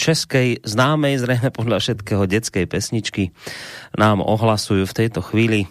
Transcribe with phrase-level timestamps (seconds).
[0.00, 3.36] českej známej, zrejme podľa všetkého detskej pesničky
[3.92, 5.68] nám ohlasujú v tejto chvíli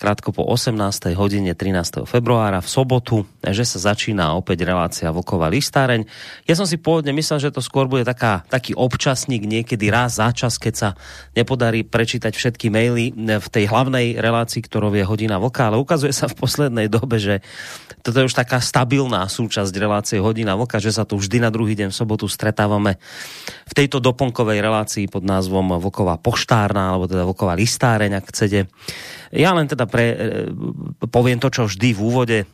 [0.00, 1.12] krátko po 18.
[1.12, 2.08] hodine 13.
[2.08, 6.08] februára v sobotu, že sa začína opäť relácia Vlková listáreň.
[6.48, 10.32] Ja som si pôvodne myslel, že to skôr bude taká, taký občasník niekedy raz za
[10.32, 10.88] čas, keď sa
[11.36, 16.32] nepodarí prečítať všetky maily v tej hlavnej relácii, ktorou je hodina Vlka, ale ukazuje sa
[16.32, 17.44] v poslednej dobe, že
[18.00, 21.76] toto je už taká stabilná súčasť relácie hodina Vlka, že sa tu vždy na druhý
[21.76, 22.96] deň v sobotu stretávame
[23.68, 28.66] v tejto doplnkovej relácii pod názvom Vlková poštárna, alebo teda Vlková listáreň, ak chcete.
[29.30, 30.16] Ja len teda pre, e,
[31.06, 32.46] poviem to, čo vždy v úvode, e,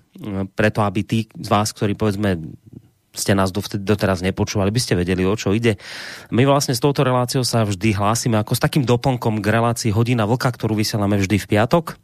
[0.53, 2.37] preto aby tí z vás, ktorí povedzme
[3.17, 5.81] ste nás doteraz nepočúvali, by ste vedeli, o čo ide.
[6.29, 10.29] My vlastne s touto reláciou sa vždy hlásime ako s takým doplnkom k relácii Hodina
[10.29, 11.97] Vlka, ktorú vysielame vždy v piatok.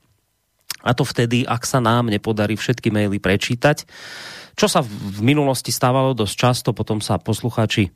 [0.83, 3.87] A to vtedy, ak sa nám nepodarí všetky maily prečítať,
[4.53, 7.91] čo sa v minulosti stávalo dosť často, potom sa poslucháči e,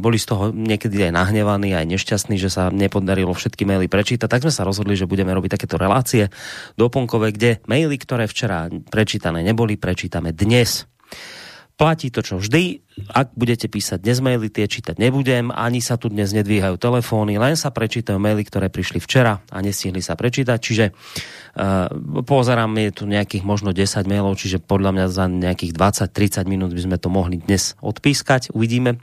[0.00, 4.48] boli z toho niekedy aj nahnevaní, aj nešťastní, že sa nepodarilo všetky maily prečítať, tak
[4.48, 6.32] sme sa rozhodli, že budeme robiť takéto relácie
[6.80, 10.88] doplnkové, kde maily, ktoré včera prečítané neboli, prečítame dnes.
[11.74, 12.86] Platí to, čo vždy.
[13.10, 15.50] Ak budete písať dnes maily, tie čítať nebudem.
[15.50, 19.98] Ani sa tu dnes nedvíhajú telefóny, len sa prečítajú maily, ktoré prišli včera a nestihli
[19.98, 20.54] sa prečítať.
[20.54, 21.90] Čiže uh,
[22.22, 26.82] pozerám, je tu nejakých možno 10 mailov, čiže podľa mňa za nejakých 20-30 minút by
[26.86, 28.54] sme to mohli dnes odpískať.
[28.54, 29.02] Uvidíme.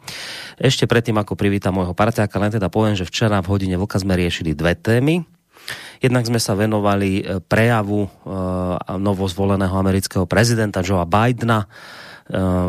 [0.56, 4.16] Ešte predtým, ako privítam môjho parťáka, len teda poviem, že včera v hodine Vlka sme
[4.16, 5.28] riešili dve témy.
[6.00, 12.11] Jednak sme sa venovali e, prejavu uh, novozvoleného amerického prezidenta Joea Bidena, Eh,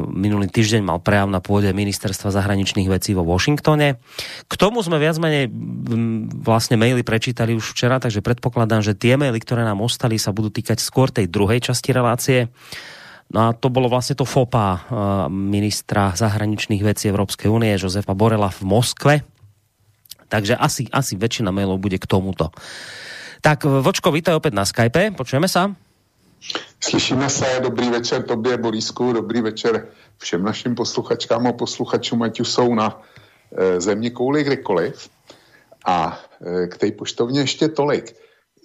[0.09, 4.01] minulý týždeň mal prejav na pôde ministerstva zahraničných vecí vo Washingtone.
[4.49, 9.21] K tomu sme viac menej mm, vlastne maily prečítali už včera, takže predpokladám, že tie
[9.21, 12.49] maily, ktoré nám ostali, sa budú týkať skôr tej druhej časti relácie.
[13.33, 14.81] No a to bolo vlastne to FOPA eh,
[15.31, 19.15] ministra zahraničných vecí Európskej únie Josefa Borela v Moskve.
[20.33, 22.51] Takže asi, asi väčšina mailov bude k tomuto.
[23.45, 25.69] Tak Vočko, vítaj opäť na Skype, počujeme sa?
[26.81, 29.89] Slyšíme se, dobrý večer tobě, Borisku, dobrý večer
[30.19, 33.03] všem našim posluchačkám a posluchačům, ať už jsou na
[33.57, 35.11] e, země kouli kdekoliv.
[35.87, 38.17] A e, k té poštovně ještě tolik,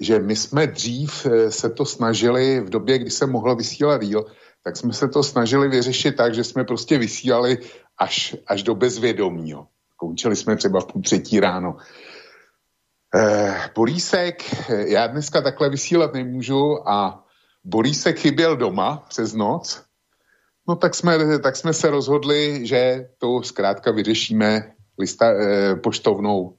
[0.02, 4.26] že my jsme dřív e, se to snažili, v době, kdy se mohlo vysílat díl,
[4.64, 7.58] tak jsme se to snažili vyřešit tak, že jsme prostě vysílali
[7.98, 9.68] až, až do bezvědomího.
[9.98, 11.78] Končili jsme třeba v půl třetí ráno.
[13.16, 17.27] Eh, Borísek, já dneska takhle vysílat nemůžu a
[17.70, 19.84] Borísek chyběl doma přes noc,
[20.68, 26.57] no tak jsme, tak jsme se rozhodli, že to zkrátka vyřešíme lista, eh, poštovnou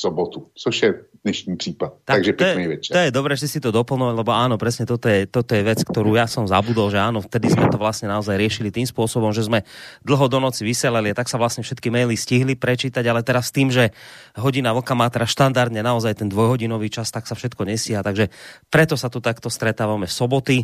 [0.00, 0.90] sobotu, což je
[1.24, 1.92] dnešní případ.
[2.08, 2.92] Tak, Takže pekný večer.
[2.96, 5.84] To je dobré, že si to doplnil, lebo áno, presne toto je, toto je vec,
[5.84, 9.44] ktorú ja som zabudol, že áno, vtedy sme to vlastne naozaj riešili tým spôsobom, že
[9.44, 9.60] sme
[10.00, 13.92] dlho do noci vyseleli, tak sa vlastne všetky maily stihli prečítať, ale teraz tým, že
[14.40, 18.32] hodina voka má teraz štandardne naozaj ten dvojhodinový čas, tak sa všetko nesíha, takže
[18.72, 20.56] preto sa tu takto stretávame v soboty.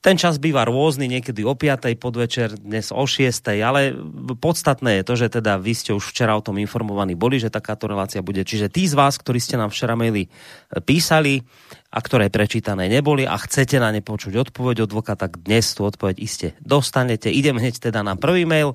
[0.00, 1.92] Ten čas býva rôzny, niekedy o 5.
[2.00, 3.52] podvečer, dnes o 6.
[3.60, 3.92] Ale
[4.40, 7.84] podstatné je to, že teda vy ste už včera o tom informovaní boli, že takáto
[7.84, 8.40] relácia bude.
[8.40, 10.28] Čiže tí z vás, ktorí ste nám včera maily e,
[10.80, 11.44] písali
[11.92, 15.84] a ktoré prečítané neboli a chcete na ne počuť odpoveď od Vlka, tak dnes tú
[15.84, 17.28] odpoveď iste dostanete.
[17.28, 18.72] Idem hneď teda na prvý mail.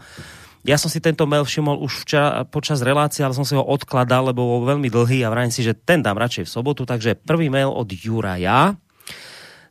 [0.62, 4.30] Ja som si tento mail všimol už včera počas relácie, ale som si ho odkladal,
[4.30, 6.86] lebo bol veľmi dlhý a vrajím si, že ten dám radšej v sobotu.
[6.86, 8.78] Takže prvý mail od Juraja.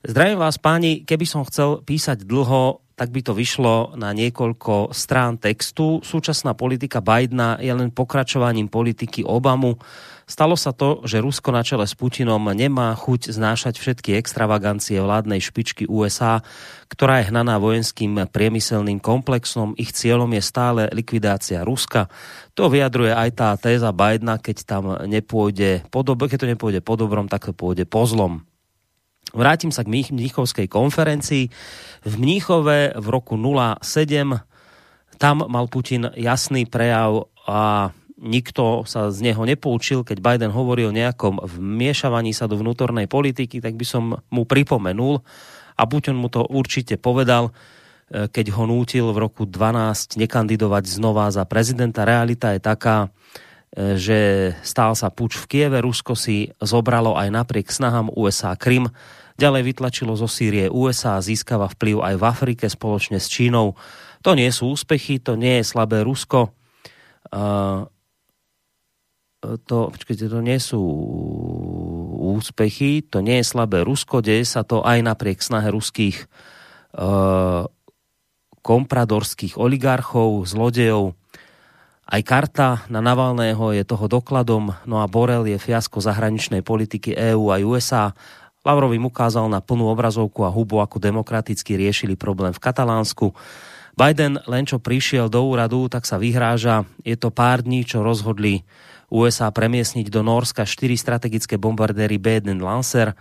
[0.05, 5.41] Zdravím vás páni, keby som chcel písať dlho, tak by to vyšlo na niekoľko strán
[5.41, 6.05] textu.
[6.05, 9.81] Súčasná politika Bidena je len pokračovaním politiky Obamu.
[10.29, 15.41] Stalo sa to, že Rusko na čele s Putinom nemá chuť znášať všetky extravagancie vládnej
[15.41, 16.45] špičky USA,
[16.93, 19.73] ktorá je hnaná vojenským priemyselným komplexom.
[19.81, 22.12] Ich cieľom je stále likvidácia Ruska.
[22.61, 26.93] To vyjadruje aj tá téza Bidena, keď tam nepôjde po dobro, keď to nepôjde po
[27.01, 28.45] dobrom, tak to pôjde po zlom.
[29.34, 31.50] Vrátim sa k Mníchovskej konferencii.
[32.06, 33.82] V Mníchove v roku 07
[35.19, 40.96] tam mal Putin jasný prejav a nikto sa z neho nepoučil, keď Biden hovoril o
[40.96, 45.20] nejakom vmiešavaní sa do vnútornej politiky, tak by som mu pripomenul
[45.75, 51.28] a Putin mu to určite povedal, e, keď ho nútil v roku 12 nekandidovať znova
[51.34, 52.06] za prezidenta.
[52.06, 53.10] Realita je taká,
[53.75, 58.86] že stál sa puč v Kieve, Rusko si zobralo aj napriek snahám USA Krym,
[59.34, 63.75] ďalej vytlačilo zo Sýrie USA a získava vplyv aj v Afrike spoločne s Čínou.
[64.22, 66.54] To nie sú úspechy, to nie je slabé Rusko.
[67.34, 67.86] Uh,
[69.69, 70.81] to, počkajte, to nie sú
[72.34, 76.25] úspechy, to nie je slabé Rusko, deje sa to aj napriek snahe ruských
[76.96, 77.69] uh,
[78.64, 81.12] kompradorských oligarchov, zlodejov,
[82.04, 87.48] aj karta na Navalného je toho dokladom, no a Borel je fiasko zahraničnej politiky EÚ
[87.48, 88.12] a USA.
[88.64, 93.37] Lavrov im ukázal na plnú obrazovku a hubu, ako demokraticky riešili problém v Katalánsku.
[93.94, 96.88] Biden len čo prišiel do úradu, tak sa vyhráža.
[97.05, 98.64] Je to pár dní, čo rozhodli
[99.12, 103.14] USA premiesniť do Norska štyri strategické bombardéry B-1 Lancer,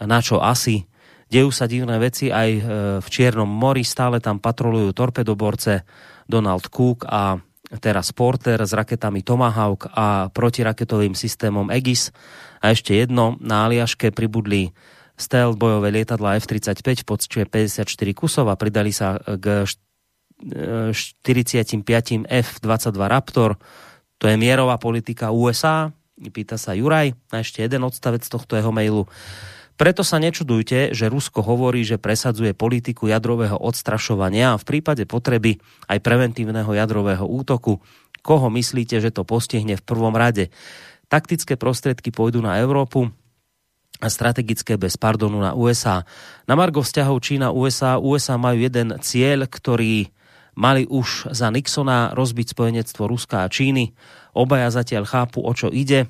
[0.00, 0.90] na čo asi
[1.30, 2.62] Dejú sa divné veci aj e,
[2.98, 5.86] v Čiernom mori, stále tam patrolujú torpedoborce
[6.26, 7.38] Donald Cook a
[7.78, 12.10] teraz Porter s raketami Tomahawk a protiraketovým systémom Aegis.
[12.58, 14.74] A ešte jedno, na Aliaške pribudli
[15.14, 17.86] stealth bojové lietadla F-35 v počte 54
[18.16, 19.68] kusov a pridali sa k
[20.42, 21.84] 45
[22.26, 23.60] F-22 Raptor.
[24.20, 27.12] To je mierová politika USA, pýta sa Juraj.
[27.32, 29.04] A ešte jeden odstavec tohto jeho mailu.
[29.80, 35.56] Preto sa nečudujte, že Rusko hovorí, že presadzuje politiku jadrového odstrašovania a v prípade potreby
[35.88, 37.80] aj preventívneho jadrového útoku.
[38.20, 40.52] Koho myslíte, že to postihne v prvom rade?
[41.08, 43.08] Taktické prostriedky pôjdu na Európu,
[44.00, 46.04] a strategické bez pardonu na USA.
[46.44, 50.08] Na Margo vzťahov Čína-USA, USA majú jeden cieľ, ktorý
[50.56, 53.92] mali už za Nixona rozbiť spojenectvo Ruska a Číny.
[54.32, 56.08] Obaja zatiaľ chápu, o čo ide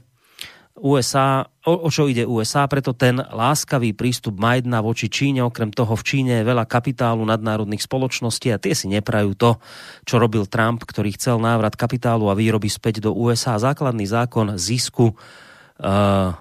[0.79, 5.99] USA, o, o čo ide USA, preto ten láskavý prístup Majdna voči Číne, okrem toho
[5.99, 9.59] v Číne je veľa kapitálu nadnárodných spoločností a tie si neprajú to,
[10.07, 13.59] čo robil Trump, ktorý chcel návrat kapitálu a výroby späť do USA.
[13.59, 16.33] Základný zákon zisku uh,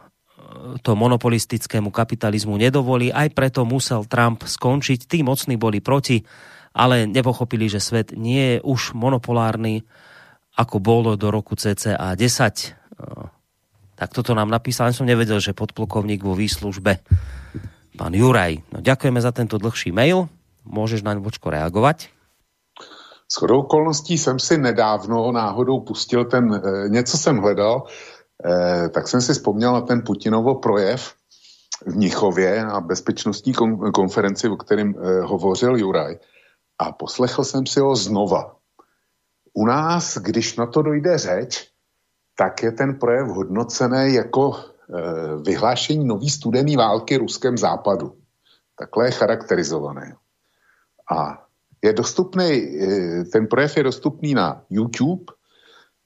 [0.86, 5.10] to monopolistickému kapitalizmu nedovolí, aj preto musel Trump skončiť.
[5.10, 6.22] Tí mocní boli proti,
[6.78, 9.90] ale nepochopili, že svet nie je už monopolárny,
[10.54, 12.22] ako bolo do roku CCA 10.
[12.94, 13.39] Uh,
[14.00, 17.04] tak toto nám napísal, som nevedel, že podplukovník vo výslužbe
[18.00, 18.64] pán Juraj.
[18.72, 20.32] No, ďakujeme za tento dlhší mail.
[20.64, 22.08] Môžeš na Bočko reagovat?
[23.28, 27.84] S okolností jsem si nedávno náhodou pustil ten, e, něco jsem hledal,
[28.46, 31.14] e, tak jsem si vzpomněl na ten Putinovo projev
[31.86, 36.18] v Mnichově na bezpečnostní kon, konferenci, o kterém e, hovořil Juraj.
[36.80, 38.56] A poslechl jsem si ho znova.
[39.54, 41.69] U nás, když na to dojde řeč,
[42.40, 44.62] tak je ten projev hodnocený jako e,
[45.44, 48.16] vyhlášení nový studený války ruském západu.
[48.80, 50.16] Takhle je charakterizovaný.
[51.12, 51.44] A
[51.84, 55.24] je dostupný, e, ten projev je dostupný na YouTube,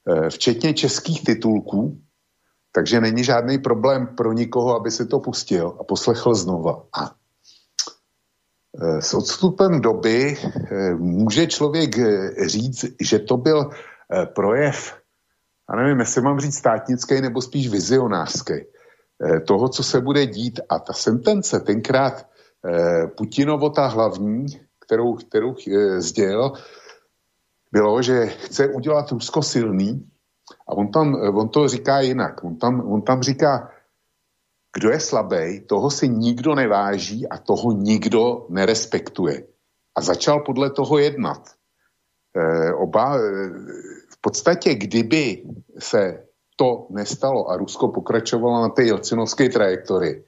[0.10, 2.02] e, včetně českých titulků,
[2.72, 6.84] takže není žádný problém pro nikoho, aby si to pustil a poslechl znova.
[6.98, 7.14] A
[9.00, 10.38] s odstupem doby
[10.98, 11.96] může člověk
[12.48, 13.70] říct, že to byl
[14.34, 15.03] projev
[15.70, 20.60] a nevím, jestli mám říct státnický nebo spíš vizionářský, eh, toho, co se bude dít.
[20.70, 22.28] A ta sentence tenkrát
[22.66, 24.46] eh, Putinovo ta hlavní,
[24.86, 26.52] kterou, kterou eh, sdělil,
[27.72, 30.10] bylo, že chce udělat Rusko silný
[30.68, 32.44] a on, tam, on to říká jinak.
[32.44, 33.72] On tam, on tam říká,
[34.76, 39.44] kdo je slabý, toho si nikdo neváží a toho nikdo nerespektuje.
[39.96, 41.42] A začal podle toho jednat.
[42.38, 43.18] E, oba,
[44.24, 45.44] podstatě, kdyby
[45.80, 46.24] se
[46.56, 50.24] to nestalo a Rusko pokračovalo na té jelcinovské trajektorii,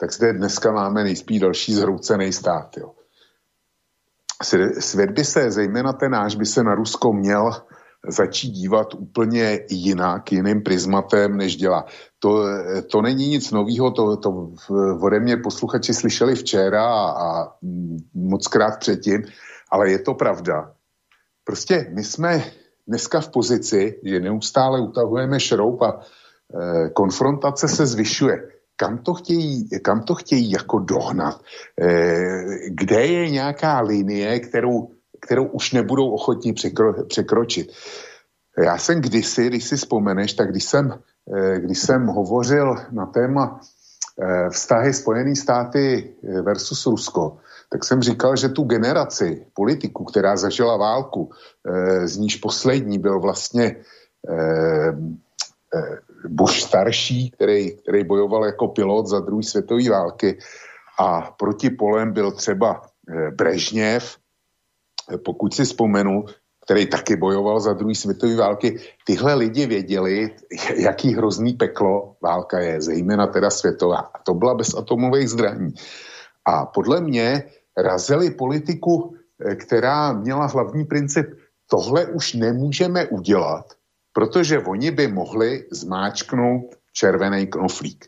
[0.00, 2.76] tak zde dneska máme nejspíš další zhroucený stát.
[2.76, 2.92] Jo.
[4.80, 7.50] Svět by se, zejména ten náš, by se na Rusko měl
[8.08, 11.84] začít dívat úplně jinak, jiným prismatem, než dělá.
[12.18, 12.44] To,
[12.90, 14.50] to není nic nového, to, to
[15.02, 17.52] ode mě posluchači slyšeli včera a, a
[18.14, 19.22] moc krát předtím,
[19.70, 20.72] ale je to pravda.
[21.44, 22.44] Prostě my jsme
[22.88, 28.48] dneska v pozici, že neustále utahujeme šroub a e, konfrontace se zvyšuje.
[28.76, 31.40] Kam to chtějí, kam to chtějí jako dohnat?
[31.80, 31.88] E,
[32.68, 34.88] kde je nějaká linie, kterou,
[35.20, 37.72] kterou už nebudou ochotní překro, překročit?
[38.64, 40.92] Já jsem kdysi, když si vzpomeneš, tak když jsem,
[41.36, 43.60] e, když jsem hovořil na téma
[44.22, 47.36] e, vztahy Spojené státy versus Rusko,
[47.72, 53.20] tak jsem říkal, že tu generaci politiků, která zažila válku, eh, z níž poslední byl
[53.20, 53.76] vlastně
[54.28, 54.92] eh,
[55.74, 55.98] eh,
[56.28, 60.38] Bush starší, který, který bojoval jako pilot za druhé světové války
[60.98, 62.82] a proti polem byl třeba
[63.34, 64.16] Brežněv,
[65.24, 66.24] pokud si vzpomenu,
[66.64, 70.30] který taky bojoval za druhý světové války, tyhle lidi věděli,
[70.76, 73.98] jaký hrozný peklo válka je, zejména teda světová.
[73.98, 75.74] A to byla bez atomových zbraní.
[76.46, 77.42] A podle mě
[77.82, 81.26] razili politiku, eh, která měla hlavní princip,
[81.70, 83.74] tohle už nemůžeme udělat,
[84.12, 88.06] protože oni by mohli zmáčknout červený knoflík.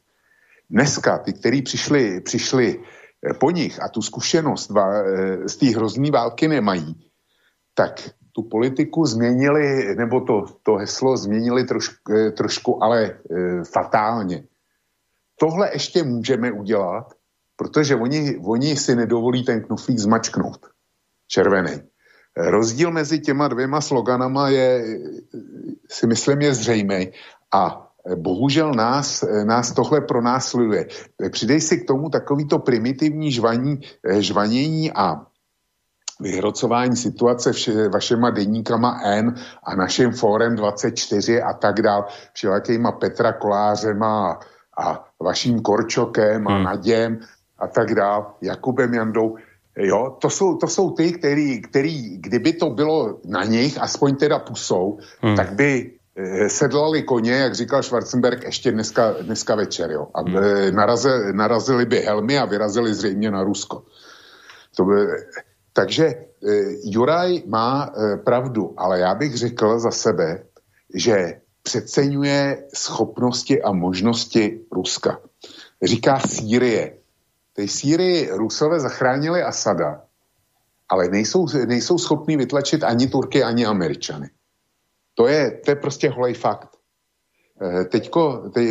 [0.71, 6.11] Dneska ty, kteří přišli, přišli eh, po nich a tu zkušenost eh, z té hrozný
[6.11, 7.11] války nemají,
[7.75, 11.91] tak tu politiku změnili, nebo to, to heslo změnili troš,
[12.37, 13.15] trošku, ale e,
[13.65, 14.45] fatálně.
[15.37, 17.13] Tohle ještě můžeme udělat,
[17.63, 20.67] protože oni, oni si nedovolí ten knoflík zmačknout.
[21.29, 21.83] Červený.
[22.37, 24.99] Rozdíl mezi těma dvěma sloganama je,
[25.91, 27.13] si myslím, je zřejmý
[27.55, 30.87] a bohužel nás, nás tohle pronásleduje.
[31.31, 33.81] Přidej si k tomu takovýto primitivní žvaní,
[34.19, 35.27] žvanění a
[36.21, 43.33] vyhrocování situace vše, vašema deníkama N a naším fórem 24 a tak dál, všelakýma Petra
[43.33, 44.39] Kolářema a,
[44.83, 46.65] a vaším Korčokem a hmm.
[46.65, 47.19] Naděm
[47.63, 49.37] a tak dál, Jakubem Jandou,
[49.77, 54.39] Jo, to jsou, to jsou ty, který, který, kdyby to bylo na nich, aspoň teda
[54.39, 55.37] pusou, hmm.
[55.37, 60.09] tak by eh, sedlali koně, jak říkal Schwarzenberg, ještě dneska, dneska večer, jo.
[60.15, 60.37] A hmm.
[60.37, 63.83] eh, narazili, narazili by helmy a vyrazili zřejmě na Rusko.
[64.77, 64.95] To by,
[65.73, 66.25] takže eh,
[66.85, 67.93] Juraj má
[68.25, 70.43] pravdu, ale já bych řekl za sebe,
[70.95, 75.19] že přeceňuje schopnosti a možnosti Ruska.
[75.83, 77.02] Říká Sýrie.
[77.53, 80.03] Tej Sýrii Rusové zachránili Asada,
[80.89, 84.31] ale nejsou, nejsou schopní vytlačit ani Turky, ani Američany.
[85.15, 86.69] To je, to je prostě holej fakt.
[87.63, 88.63] Eh, teďko, te,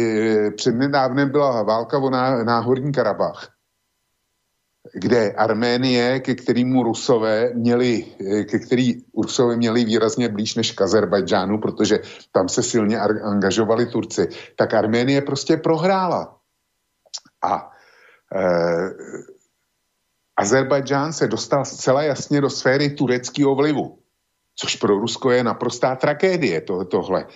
[0.52, 2.10] přednedávnem byla válka o
[2.44, 3.62] náhorní Karabach
[4.94, 8.06] kde Arménie, ke kterému Rusové měli,
[8.50, 12.00] ke který Rusové měli výrazně blíž než k Azerbajdžánu, protože
[12.32, 16.38] tam se silně angažovali Turci, tak Arménie prostě prohrála.
[17.42, 17.71] A eh,
[20.38, 24.00] Azerbajdžán se dostal zcela jasně do sféry tureckého vlivu,
[24.56, 27.28] což pro Rusko je naprostá tragédie to, tohle.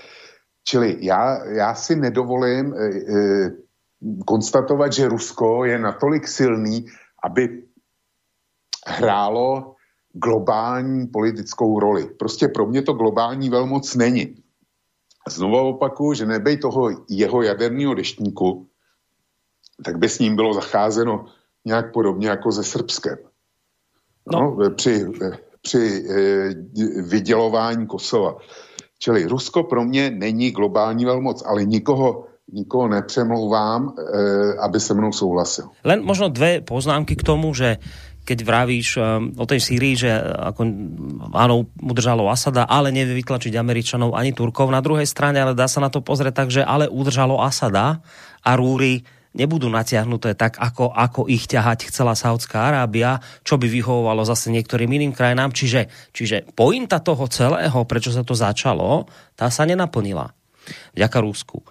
[0.67, 3.49] Čili já, já si nedovolím eh, eh,
[4.25, 6.85] konstatovat, že Rusko je natolik silný,
[7.23, 7.63] aby
[8.87, 9.75] hrálo
[10.13, 12.05] globální politickou roli.
[12.19, 14.35] Prostě pro mě to globální velmoc není.
[15.29, 18.69] Znovu opakuju, že nebej toho jeho jaderního deštníku,
[19.83, 21.25] tak by s ním bylo zacházeno
[21.65, 23.17] nějak podobně jako se Srbskem.
[24.31, 24.57] No.
[24.59, 25.05] No, při,
[25.61, 26.53] při eh,
[27.01, 28.37] vydělování Kosova.
[28.99, 35.11] Čili Rusko pro mě není globální velmoc, ale nikoho nikoho nepřemlouvám, e, aby se mnou
[35.11, 35.65] souhlasil.
[35.81, 37.81] Len možno dve poznámky k tomu, že
[38.25, 40.65] keď vravíš um, o tej Sýrii, že ako,
[41.37, 44.73] áno, udržalo Asada, ale nevie vytlačiť Američanov ani Turkov.
[44.73, 48.01] Na druhej strane, ale dá sa na to pozrieť tak, že ale udržalo Asada
[48.41, 49.05] a Rúry
[49.35, 54.87] nebudú natiahnuté tak, ako, ako ich ťahať chcela Saudská Arábia, čo by vyhovovalo zase niektorým
[54.87, 55.51] iným krajinám.
[55.51, 60.31] Čiže, čiže pointa toho celého, prečo sa to začalo, tá sa nenaplnila.
[60.95, 61.61] Vďaka Rusku.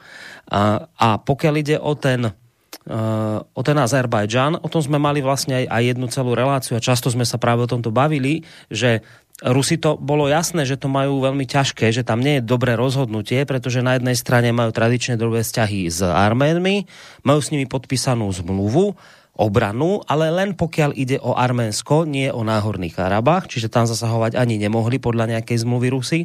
[0.53, 5.65] A, a pokiaľ ide o ten, uh, o ten Azerbajdžan, o tom sme mali vlastne
[5.65, 9.03] aj, aj jednu celú reláciu a často sme sa práve o tomto bavili, že
[9.43, 13.43] Rusi to bolo jasné, že to majú veľmi ťažké, že tam nie je dobré rozhodnutie,
[13.43, 16.87] pretože na jednej strane majú tradične dobré vzťahy s Arménmi,
[17.27, 18.95] majú s nimi podpísanú zmluvu,
[19.35, 24.55] obranu, ale len pokiaľ ide o Arménsko, nie o Náhorný Karabach, čiže tam zasahovať ani
[24.55, 26.21] nemohli podľa nejakej zmluvy Rusy.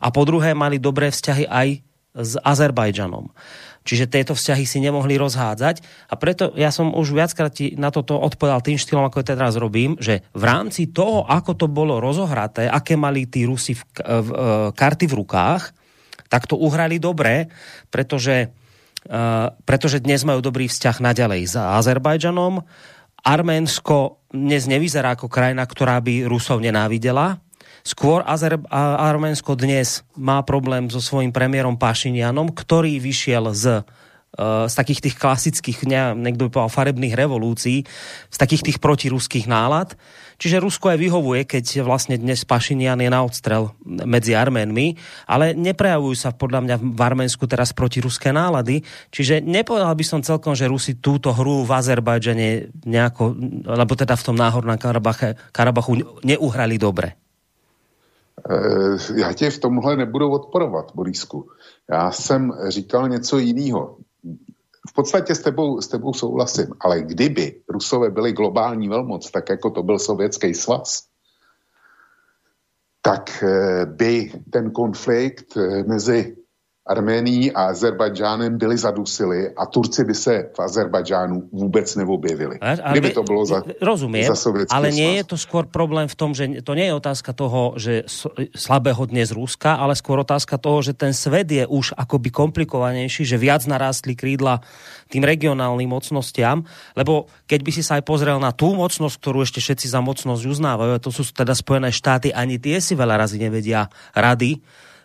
[0.00, 1.68] A po druhé mali dobré vzťahy aj
[2.16, 3.28] s Azerbajdžanom.
[3.88, 5.80] Čiže tieto vzťahy si nemohli rozhádzať
[6.12, 9.96] a preto ja som už viackrát na toto odpovedal tým štýlom, ako to teraz robím,
[9.96, 14.30] že v rámci toho, ako to bolo rozohraté, aké mali tí Rusi v, v, v,
[14.76, 15.72] karty v rukách,
[16.28, 17.48] tak to uhrali dobre,
[17.88, 18.52] pretože,
[19.08, 22.60] uh, pretože dnes majú dobrý vzťah naďalej s Azerbajdžanom.
[23.24, 27.40] Arménsko dnes nevyzerá ako krajina, ktorá by Rusov nenávidela,
[27.86, 33.86] Skôr Azer- Arménsko dnes má problém so svojím premiérom Pašinianom, ktorý vyšiel z
[34.38, 37.82] z takých tých klasických, ne, niekto by povedal, farebných revolúcií,
[38.28, 39.98] z takých tých protiruských nálad.
[40.38, 44.94] Čiže Rusko aj vyhovuje, keď vlastne dnes Pašinian je na odstrel medzi Arménmi,
[45.26, 48.86] ale neprejavujú sa podľa mňa v Arménsku teraz protiruské nálady.
[49.10, 53.34] Čiže nepovedal by som celkom, že Rusi túto hru v Azerbajdžane nejako,
[53.66, 57.27] lebo teda v tom náhornom Karabache, Karabachu neuhrali dobre.
[58.50, 61.50] Eh, já tě v tomhle nebudu odporovat, Borisku.
[61.90, 63.96] Já jsem říkal něco jiného.
[64.88, 69.70] V podstatě s tebou, s tebou souhlasím, ale kdyby Rusové byli globální velmoc, tak jako
[69.70, 71.02] to byl Sovětský svaz,
[73.02, 73.44] tak
[73.84, 76.36] by ten konflikt mezi
[76.88, 82.56] Arménií a Azerbajdžánem byli zadusili a Turci by se v Azerbajdžánu vůbec neobjevili.
[82.60, 84.36] Ale, Kdyby to bylo za, rozumiem, za
[84.72, 88.08] ale nie je to skôr problém v tom, že to nie je otázka toho, že
[88.56, 93.36] slabého dnes Ruska, ale skôr otázka toho, že ten svet je už akoby komplikovanejší, že
[93.36, 94.64] viac narástli krídla
[95.12, 96.64] tým regionálnym mocnostiam,
[96.96, 100.42] lebo keď by si sa aj pozrel na tú mocnosť, ktorú ešte všetci za mocnosť
[100.48, 104.60] uznávajú, a to sú teda Spojené štáty, ani tie si veľa razy nevedia rady,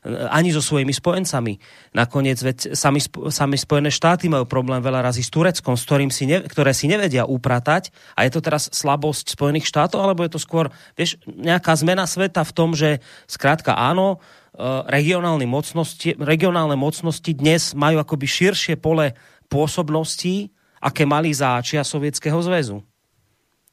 [0.07, 1.57] ani so svojimi spojencami.
[1.95, 2.99] Nakoniec veď sami,
[3.31, 6.91] sami Spojené štáty majú problém veľa razy s Tureckom, s ktorým si ne, ktoré si
[6.91, 7.95] nevedia upratať.
[8.19, 10.67] A je to teraz slabosť Spojených štátov, alebo je to skôr
[10.99, 12.99] vieš, nejaká zmena sveta v tom, že
[13.31, 14.19] skrátka áno,
[14.51, 19.15] e, regionálne mocnosti, regionálne mocnosti dnes majú akoby širšie pole
[19.47, 20.51] pôsobností,
[20.83, 22.83] aké mali za čia Sovietskeho zväzu.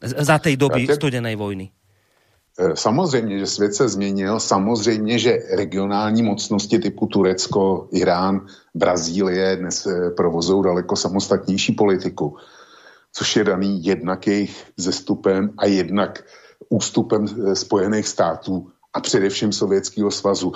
[0.00, 1.74] Za tej doby studenej vojny.
[2.60, 9.86] Eh, samozřejmě, že svět se změnil, samozřejmě, že regionální mocnosti typu Turecko, Irán, Brazílie dnes
[9.86, 12.36] eh, provozují daleko samostatnější politiku,
[13.12, 16.24] což je daný jednak jejich zestupem a jednak
[16.68, 20.52] ústupem eh, Spojených států a především Sovětského svazu.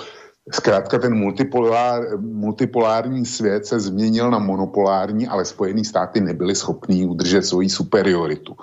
[0.51, 7.45] Zkrátka ten multipolár, multipolární svět se změnil na monopolární, ale Spojené státy nebyly schopný udržet
[7.45, 8.55] svoji superioritu.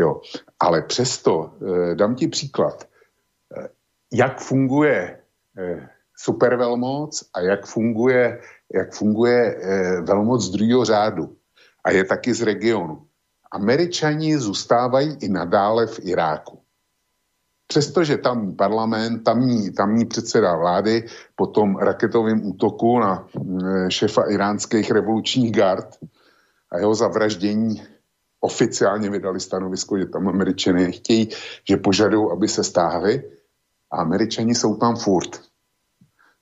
[0.00, 0.20] Jo.
[0.60, 2.84] Ale přesto, eh, dám ti příklad,
[3.56, 3.68] eh,
[4.12, 5.18] jak funguje
[5.58, 8.40] eh, supervelmoc a jak funguje,
[8.74, 11.36] jak funguje eh, velmoc druhého řádu.
[11.84, 13.06] A je taky z regionu.
[13.52, 16.61] Američani zůstávají i nadále v Iráku.
[17.72, 24.90] Přestože tamní parlament, tamní, tamní předseda vlády po tom raketovém útoku na mm, šefa iránských
[24.90, 25.88] revolučních gard
[26.70, 27.82] a jeho zavraždění
[28.40, 31.28] oficiálně vydali stanovisko, že tam američany nechtějí,
[31.68, 33.22] že požadují, aby se stáhli
[33.90, 35.40] a američani jsou tam furt.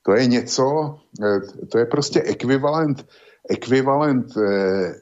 [0.02, 3.06] To je něco, eh, to je prostě ekvivalent,
[3.50, 4.94] ekvivalent eh,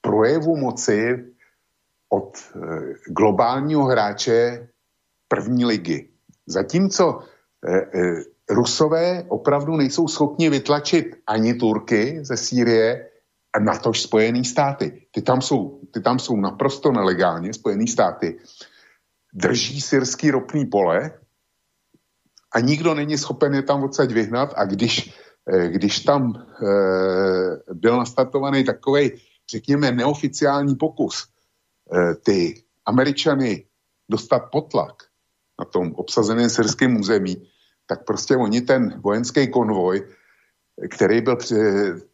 [0.00, 1.24] projevu moci
[2.08, 2.58] od eh,
[3.06, 4.67] globálního hráče
[5.28, 6.08] první ligy.
[6.46, 7.20] Zatímco
[7.68, 13.08] eh, eh, Rusové opravdu nejsou schopni vytlačit ani Turky ze Sýrie,
[13.54, 15.06] a natož Spojený státy.
[15.10, 18.38] Ty tam jsou, ty tam jsou naprosto nelegálně, Spojený státy.
[19.34, 21.10] Drží syrský ropný pole
[22.54, 25.14] a nikdo není schopen je tam odsaď vyhnat a když,
[25.52, 26.44] eh, když tam e,
[27.74, 29.10] byl nastartovaný takový,
[29.50, 31.28] řekněme, neoficiální pokus
[31.92, 33.66] e, ty Američany
[34.08, 35.07] dostat potlak,
[35.58, 37.36] na tom obsazeném syrském území,
[37.86, 40.04] tak prostě oni ten vojenský konvoj,
[40.90, 41.36] který byl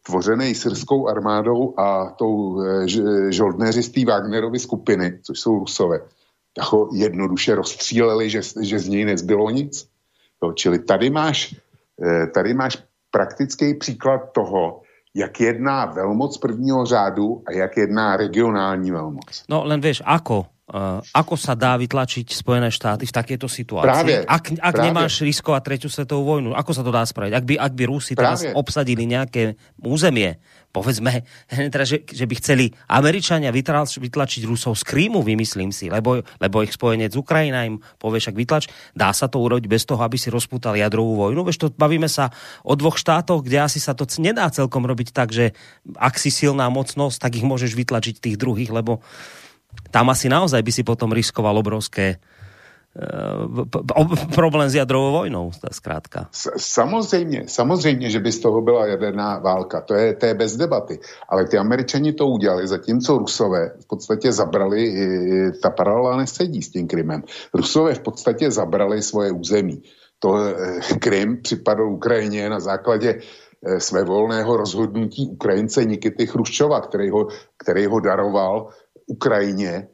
[0.03, 2.87] tvořený syrskou armádou a tou eh,
[3.29, 5.99] žoldnéři z té Wagnerovy skupiny, což jsou Rusové,
[6.55, 9.87] tak ho jednoduše rozstříleli, že, že z něj nezbylo nic.
[10.43, 11.55] Jo, čili tady máš,
[12.01, 14.81] eh, tady máš praktický příklad toho,
[15.15, 19.43] jak jedná velmoc prvního řádu a jak jedná regionální velmoc.
[19.49, 20.45] No len vieš, ako?
[20.65, 23.85] Uh, ako sa dá vytlačiť Spojené štáty v takejto situácii?
[23.85, 24.85] Práve, ak ak práve.
[24.89, 27.37] nemáš riskovať tretiu svetovú vojnu, ako sa to dá spraviť?
[27.37, 30.41] Ak by, ak by Rusi teraz obsadili nejaké územie,
[30.73, 31.21] povedzme,
[31.69, 36.73] teda, že, že by chceli Američania vytlačiť Rusov z Krímu, vymyslím si, lebo, lebo ich
[36.73, 38.65] spojenec Ukrajina im povie však vytlač,
[38.97, 41.45] dá sa to urobiť bez toho, aby si rozputal jadrovú vojnu?
[41.45, 42.33] Veď to bavíme sa
[42.65, 45.53] o dvoch štátoch, kde asi sa to nedá celkom robiť tak, že
[45.93, 49.05] ak si silná mocnosť, tak ich môžeš vytlačiť tých druhých, lebo
[49.91, 52.25] tam asi naozaj by si potom riskoval obrovské uh,
[54.35, 56.27] problém s jadrovou vojnou, zkrátka.
[56.57, 60.99] Samozřejmě, samozřejmě, že by z toho byla jaderná válka, to je, to je bez debaty.
[61.29, 64.95] Ale ty američani to udělali, zatímco Rusové v podstatě zabrali,
[65.61, 67.23] ta paralela nesedí s tím Krymem.
[67.53, 69.83] Rusové v podstatě zabrali svoje území.
[70.19, 70.55] To eh,
[70.99, 73.19] Krym připadl Ukrajině na základě
[73.77, 78.69] své volného rozhodnutí Ukrajince Nikity Chruščova, který ho, který ho daroval
[79.07, 79.87] Ukrajině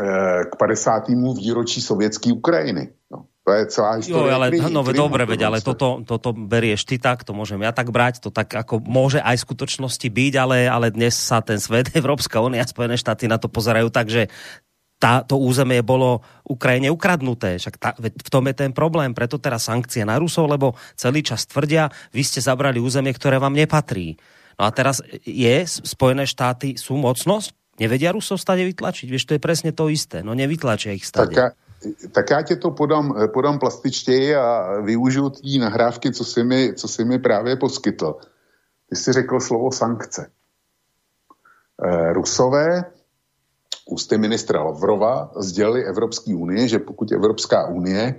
[0.00, 1.08] eh, k 50.
[1.38, 2.88] výročí sovětské Ukrajiny.
[3.10, 4.32] No, to je celá história.
[4.32, 7.64] Jo, ale krim, no, krim, dobre, veď, ale toto, toto berieš ty tak, to môžem
[7.64, 11.40] ja tak brať, to tak ako môže aj v skutočnosti byť, ale, ale dnes sa
[11.40, 14.28] ten svet, Európska únia, Spojené štáty na to pozerajú tak, že
[14.98, 17.56] tá, to územie bolo Ukrajine ukradnuté.
[17.56, 19.14] Však tá, v tom je ten problém.
[19.14, 23.54] Preto teraz sankcie na Rusov, lebo celý čas tvrdia, vy ste zabrali územie, ktoré vám
[23.54, 24.18] nepatrí.
[24.58, 29.06] No a teraz je, Spojené štáty sú mocnosť, Nevedia Rusov stade vytlačiť?
[29.06, 30.26] Vieš, to je presne to isté.
[30.26, 31.34] No nevytlačia ich stade.
[31.34, 31.54] Tak,
[32.12, 36.88] tak já tě to podám, podám plastičtěji a využiju tý nahrávky, co si, mi, co
[36.88, 38.16] si mi právě poskytl.
[38.90, 40.30] Ty jsi řekl slovo sankce.
[41.82, 42.84] E, Rusové
[43.86, 48.14] ústy ministra Lavrova sdělili Evropské unie, že pokud Evropská unie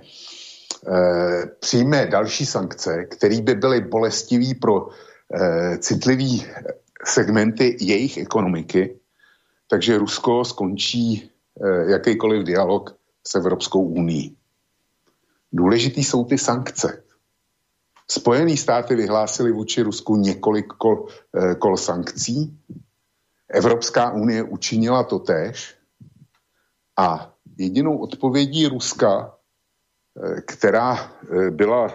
[1.60, 6.46] přijme další sankce, které by byly bolestivý pro e, citlivý
[7.04, 8.99] segmenty jejich ekonomiky,
[9.70, 14.36] takže Rusko skončí e, jakýkoliv dialog s Evropskou unii.
[15.52, 17.02] Důležitý jsou ty sankce.
[18.10, 22.58] Spojené státy vyhlásily vůči Rusku několik kol, e, kol sankcí.
[23.48, 25.74] Evropská unie učinila to též.
[26.98, 29.34] A jedinou odpovědí Ruska,
[30.16, 31.12] e, která
[31.50, 31.94] byla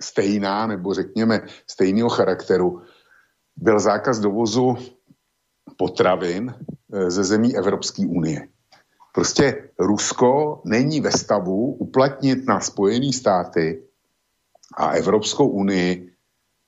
[0.00, 2.82] stejná, nebo řekněme stejného charakteru,
[3.56, 4.76] byl zákaz dovozu
[5.76, 6.69] potravin eh,
[7.08, 8.48] ze zemí Evropské unie.
[9.14, 13.82] Prostě Rusko není ve stavu uplatnit na Spojené státy
[14.76, 16.12] a Evropskou unii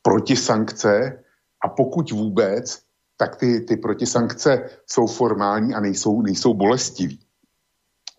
[0.02, 1.22] protisankce
[1.64, 2.82] a pokud vůbec,
[3.16, 7.20] tak ty, ty protisankce jsou formální a nejsou, nejsou bolestivý.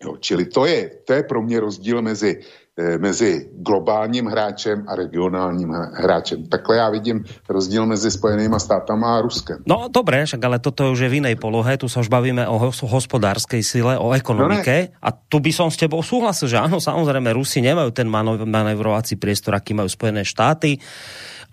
[0.02, 2.40] Jo, čili to je, to je pro mě rozdíl mezi
[2.74, 6.46] mezi globálním hráčem a regionálním hráčem.
[6.50, 9.62] Takhle já vidím rozdíl mezi Spojenými státama a Ruskem.
[9.66, 12.58] No dobré, však ale toto už je v inej polohe, tu sa už bavíme o
[12.66, 17.30] hospodárskej sile, o ekonomike no a tu by som s tebou súhlasil, že áno, samozrejme
[17.30, 18.10] Rusi nemajú ten
[18.42, 20.82] manevrovací priestor, aký majú Spojené štáty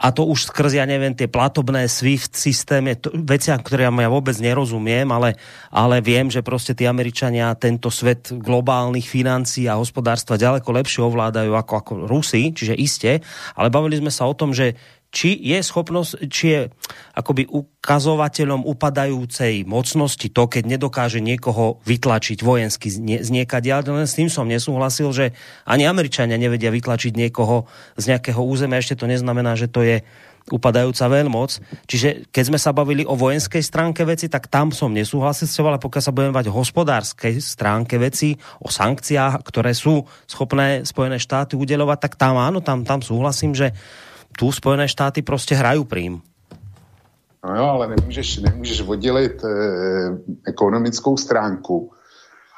[0.01, 5.05] a to už skrz, ja neviem, tie platobné SWIFT systémy, veci, ktoré ja vôbec nerozumiem,
[5.13, 5.37] ale,
[5.69, 11.53] ale viem, že proste tí Američania tento svet globálnych financií a hospodárstva ďaleko lepšie ovládajú
[11.53, 13.21] ako, ako Rusi, čiže iste,
[13.53, 14.73] ale bavili sme sa o tom, že
[15.11, 16.61] či je schopnosť, či je
[17.19, 22.87] akoby ukazovateľom upadajúcej mocnosti to, keď nedokáže niekoho vytlačiť vojensky
[23.19, 23.67] z niekade.
[23.67, 25.35] Ale len s tým som nesúhlasil, že
[25.67, 27.67] ani Američania nevedia vytlačiť niekoho
[27.99, 28.79] z nejakého územia.
[28.79, 29.99] Ešte to neznamená, že to je
[30.49, 31.61] upadajúca veľmoc.
[31.85, 35.77] Čiže keď sme sa bavili o vojenskej stránke veci, tak tam som nesúhlasil s ale
[35.77, 41.53] pokiaľ sa budeme mať o hospodárskej stránke veci, o sankciách, ktoré sú schopné Spojené štáty
[41.53, 43.75] udelovať, tak tam áno, tam, tam súhlasím, že
[44.37, 46.21] tu Spojené štáty prostě hrajú prím.
[47.45, 49.49] No jo, ale nemůžeš, nemůžeš oddělit eh,
[50.47, 51.91] ekonomickou stránku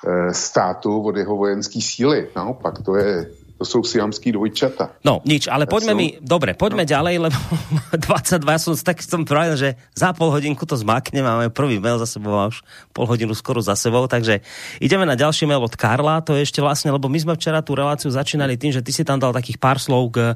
[0.07, 2.27] eh, státu od jeho vojenské síly.
[2.35, 4.89] Naopak, to je, to jsou siamský dvojčata.
[5.05, 6.89] No, nič, ale poďme mi, dobre, poďme no.
[6.89, 7.37] ďalej, lebo
[8.07, 12.01] 22, ja som tak som pravil, že za pol hodinku to zmakne, máme prvý mail
[12.01, 14.41] za sebou a už pol hodinu skoro za sebou, takže
[14.81, 17.77] ideme na ďalší mail od Karla, to je ešte vlastne, lebo my sme včera tú
[17.77, 20.35] reláciu začínali tým, že ty si tam dal takých pár slov k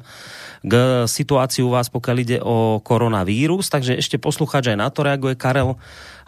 [0.62, 3.70] k situácii u vás, pokiaľ ide o koronavírus.
[3.70, 5.78] Takže ešte poslucháč aj na to reaguje Karel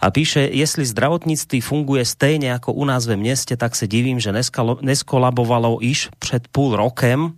[0.01, 4.33] a píše, jestli zdravotníctví funguje stejně jako u nás ve městě, tak se divím, že
[4.81, 7.33] neskolabovalo iž před půl rokem.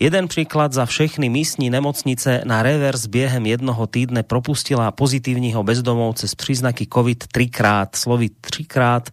[0.00, 6.34] Jeden příklad za všechny místní nemocnice na reverz během jednoho týdne propustila pozitívního bezdomovce s
[6.34, 9.10] příznaky COVID trikrát, slovy trikrát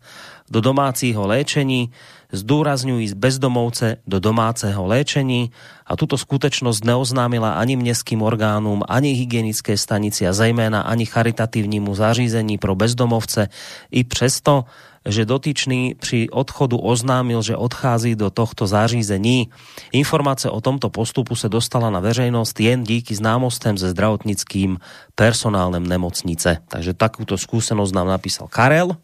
[0.49, 1.89] do domácího léčení
[2.33, 5.51] zdôrazňujú bezdomovce do domáceho léčení
[5.85, 12.57] a tuto skutečnosť neoznámila ani mestským orgánom, ani hygienické stanici a zejména ani charitatívnímu zařízení
[12.57, 13.49] pro bezdomovce.
[13.91, 14.65] I přesto,
[15.05, 19.49] že dotyčný při odchodu oznámil, že odchází do tohto zařízení.
[19.93, 24.81] Informace o tomto postupu se dostala na veřejnost jen díky známostem se zdravotnickým
[25.15, 26.57] personálem nemocnice.
[26.67, 28.97] Takže takúto skúsenosť nám napísal Karel.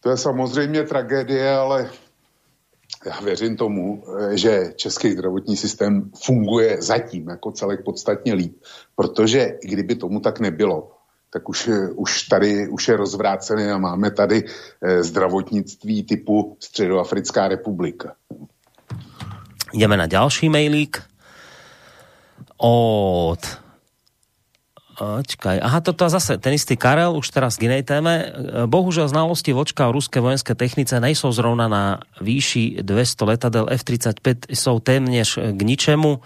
[0.00, 1.90] To je samozřejmě tragédie, ale
[3.06, 8.56] já věřím tomu, eh, že český zdravotní systém funguje zatím jako celek podstatně líp,
[8.94, 10.92] protože kdyby tomu tak nebylo,
[11.32, 14.44] tak už, eh, už tady už je rozvrácený a máme tady
[14.82, 18.14] eh, zdravotnictví typu Středoafrická republika.
[19.74, 21.02] Jdeme na další mailík
[22.58, 23.65] od
[24.96, 28.32] Čakaj, aha, toto zase ten istý Karel, už teraz k inej téme.
[28.64, 34.80] Bohužel znalosti vočka o ruské vojenské technice nejsou zrovna na výši 200 letadel F-35 jsou
[34.80, 36.20] téměř k ničemu,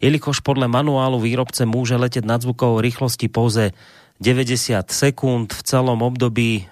[0.00, 3.70] jelikož podle manuálu výrobce může letět nad zvukovou rýchlosti pouze
[4.22, 6.64] 90 sekúnd v celom období e,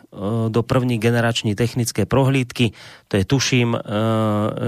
[0.46, 2.70] do první generační technické prohlídky.
[3.11, 3.81] To je tuším, e,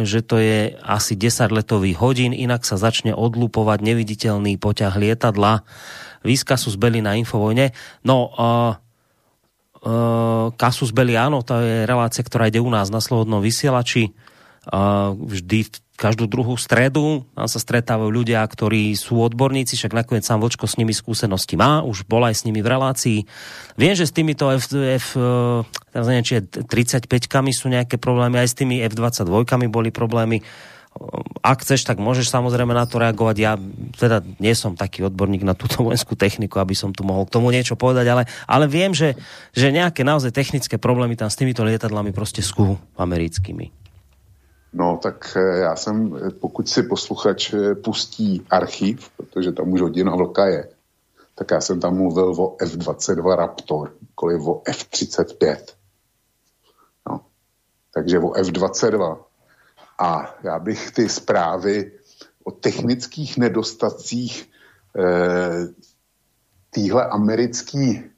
[0.03, 5.63] že to je asi 10 letových hodín, inak sa začne odlupovať neviditeľný poťah lietadla
[6.25, 7.77] Výskasus Belli na Infovojne.
[8.01, 8.81] No, uh,
[10.57, 14.17] Kasus Belli, áno, to je relácia, ktorá ide u nás na Slobodnom vysielači.
[15.13, 20.43] Vždy v každú druhú stredu tam sa stretávajú ľudia, ktorí sú odborníci, však nakoniec sám
[20.43, 23.19] Vočko s nimi skúsenosti má, už bol aj s nimi v relácii.
[23.79, 25.15] Viem, že s týmito F, F
[25.95, 27.07] teraz neviem, či 35
[27.55, 30.43] sú nejaké problémy, aj s tými F22 boli problémy
[31.43, 33.37] ak chceš, tak môžeš samozrejme na to reagovať.
[33.37, 33.59] Ja
[33.99, 37.51] teda nie som taký odborník na túto vojenskú techniku, aby som tu mohol k tomu
[37.51, 39.19] niečo povedať, ale, ale viem, že,
[39.51, 43.84] že nejaké naozaj technické problémy tam s týmito lietadlami proste sú americkými.
[44.77, 50.69] No, tak já jsem, pokud si posluchač pustí archiv, protože tam už hodina vlka je,
[51.35, 55.57] tak já jsem tam mluvil o F-22 Raptor, kolik o F-35.
[57.11, 57.21] No.
[57.95, 59.25] Takže o F-22.
[59.99, 61.93] A já bych ty zprávy
[62.45, 64.51] o technických nedostatcích
[64.99, 65.67] eh,
[66.71, 68.14] téhle americké eh,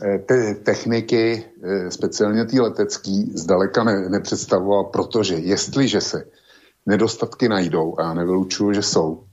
[0.00, 6.26] te, techniky, eh, speciálně té letecký, zdaleka ne, nepředstavoval, protože jestliže se
[6.86, 9.24] nedostatky najdou, a já nevylučuju, že jsou,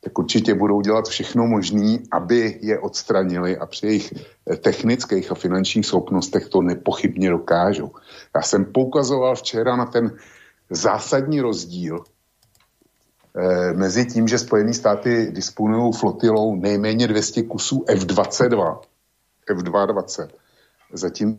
[0.00, 4.14] tak určitě budou dělat všechno možné, aby je odstranili a při jejich
[4.50, 7.90] eh, technických a finančních schopnostech to nepochybně dokážou.
[8.36, 10.16] Já jsem poukazoval včera na ten
[10.70, 12.04] zásadní rozdíl
[13.36, 18.78] eh, mezi tím, že Spojené státy disponují flotilou nejméně 200 kusů F-22,
[19.50, 20.28] F-22,
[20.92, 21.38] zatím,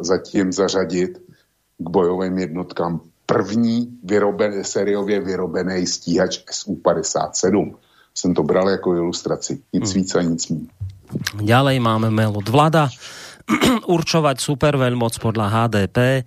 [0.00, 1.18] zatím zařadit
[1.78, 7.74] k bojovým jednotkám první vyroben, sériově vyrobený stíhač SU-57.
[8.14, 9.62] Jsem to bral jako ilustraci.
[9.72, 9.94] Nic hmm.
[9.94, 10.66] víc a nic méně.
[11.38, 12.90] Ďalej máme mail od Vlada.
[13.86, 16.26] Určovať superveľmoc podľa HDP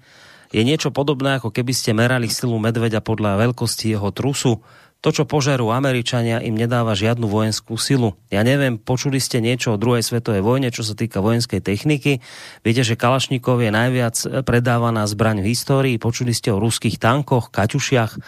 [0.55, 4.63] je niečo podobné, ako keby ste merali silu medveďa podľa veľkosti jeho trusu.
[4.99, 8.19] To, čo požerú Američania, im nedáva žiadnu vojenskú silu.
[8.27, 12.19] Ja neviem, počuli ste niečo o druhej svetovej vojne, čo sa týka vojenskej techniky.
[12.67, 15.95] Viete, že Kalašnikov je najviac predávaná zbraň v histórii.
[15.95, 18.19] Počuli ste o ruských tankoch, kaťušiach.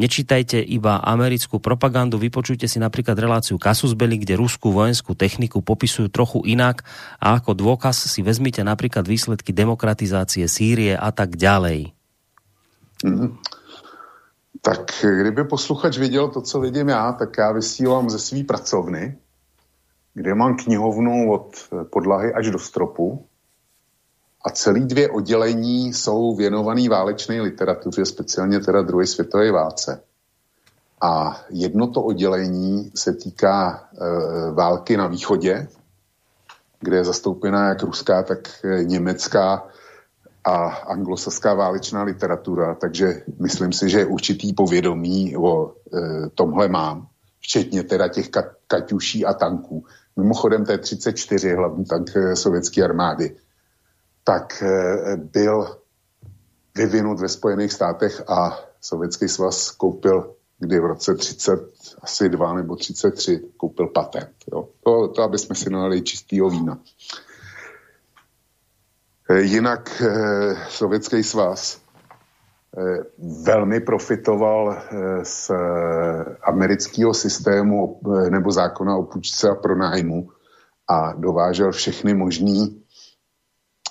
[0.00, 6.40] Nečítajte iba americkú propagandu, vypočujte si napríklad reláciu Kasusbeli, kde ruskú vojenskú techniku popisujú trochu
[6.48, 6.80] inak
[7.20, 11.92] a ako dôkaz si vezmite napríklad výsledky demokratizácie Sýrie a tak ďalej.
[13.04, 13.59] Mm-hmm.
[14.62, 19.18] Tak kdyby posluchač viděl to, co vidím já, tak já vysílám ze své pracovny,
[20.14, 21.56] kde mám knihovnu od
[21.90, 23.26] podlahy až do stropu
[24.44, 30.02] a celý dvě oddělení jsou věnované válečné literatuře, speciálně teda druhé světové válce.
[31.02, 35.68] A jedno to oddělení se týká e, války na východě,
[36.80, 38.38] kde je zastoupená jak ruská, tak
[38.82, 39.68] německá
[40.44, 45.72] a anglosaská válečná literatura, takže myslím si, že určitý povědomí o e,
[46.34, 47.06] tomhle mám,
[47.40, 49.84] včetně teda těch ka- kaťuší a tanků.
[50.16, 53.36] Mimochodem T-34, hlavní tank e, sovětské armády,
[54.24, 55.76] tak e, byl
[56.74, 61.60] vyvinut ve Spojených státech a Sovětský svaz koupil kdy v roce 30,
[62.02, 64.30] asi 2 nebo 33, koupil patent.
[64.52, 64.68] Jo.
[64.84, 66.78] To, to, aby jsme si nalili čistýho vína.
[69.30, 71.80] Eh, jinak eh, Sovětský svaz
[72.78, 72.98] eh,
[73.46, 74.82] velmi profitoval
[75.22, 75.50] z
[76.42, 80.30] amerického systému nebo zákona o půjčce a pronájmu
[80.88, 82.82] a dovážel všechny možný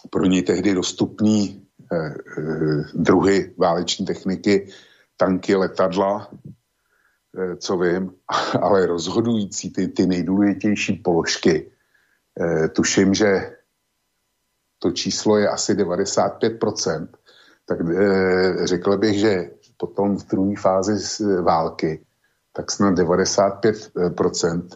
[0.10, 1.66] pro něj tehdy dostupný
[2.94, 4.68] druhy váleční techniky,
[5.18, 6.30] tanky, letadla,
[7.58, 8.12] co vím,
[8.62, 11.72] ale rozhodující ty, ty nejdůležitější položky.
[12.74, 13.59] Tuším, že
[14.80, 17.08] to číslo je asi 95%,
[17.66, 22.06] tak e, řekl bych, že potom v druhé fázi války
[22.54, 24.68] tak snad 95%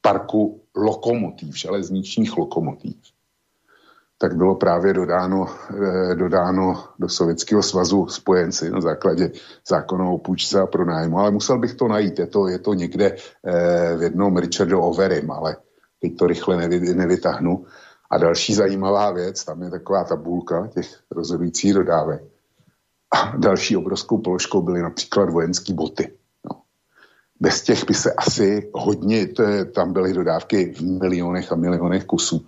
[0.00, 2.96] parku lokomotiv, železničních lokomotiv,
[4.18, 5.46] tak bylo právě dodáno,
[6.10, 9.30] e, dodáno do Sovětského svazu spojenci na základě
[9.68, 11.18] zákona o půjčce a pronájmu.
[11.18, 13.16] Ale musel bych to najít, je to, je to někde e,
[13.96, 15.56] v jednom Richardu Overim, ale
[16.00, 17.64] teď to rychle nevy, nevytáhnu.
[18.10, 22.22] A další zajímavá věc, tam je taková tabulka těch rozhodujících dodávek.
[23.14, 26.12] A další obrovskou položkou byly například vojenské boty.
[26.50, 26.60] No.
[27.40, 32.04] Bez těch by se asi hodně, to je, tam byly dodávky v milionech a milionech
[32.04, 32.46] kusů.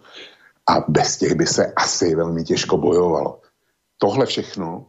[0.68, 3.40] A bez těch by se asi velmi těžko bojovalo.
[3.98, 4.86] Tohle všechno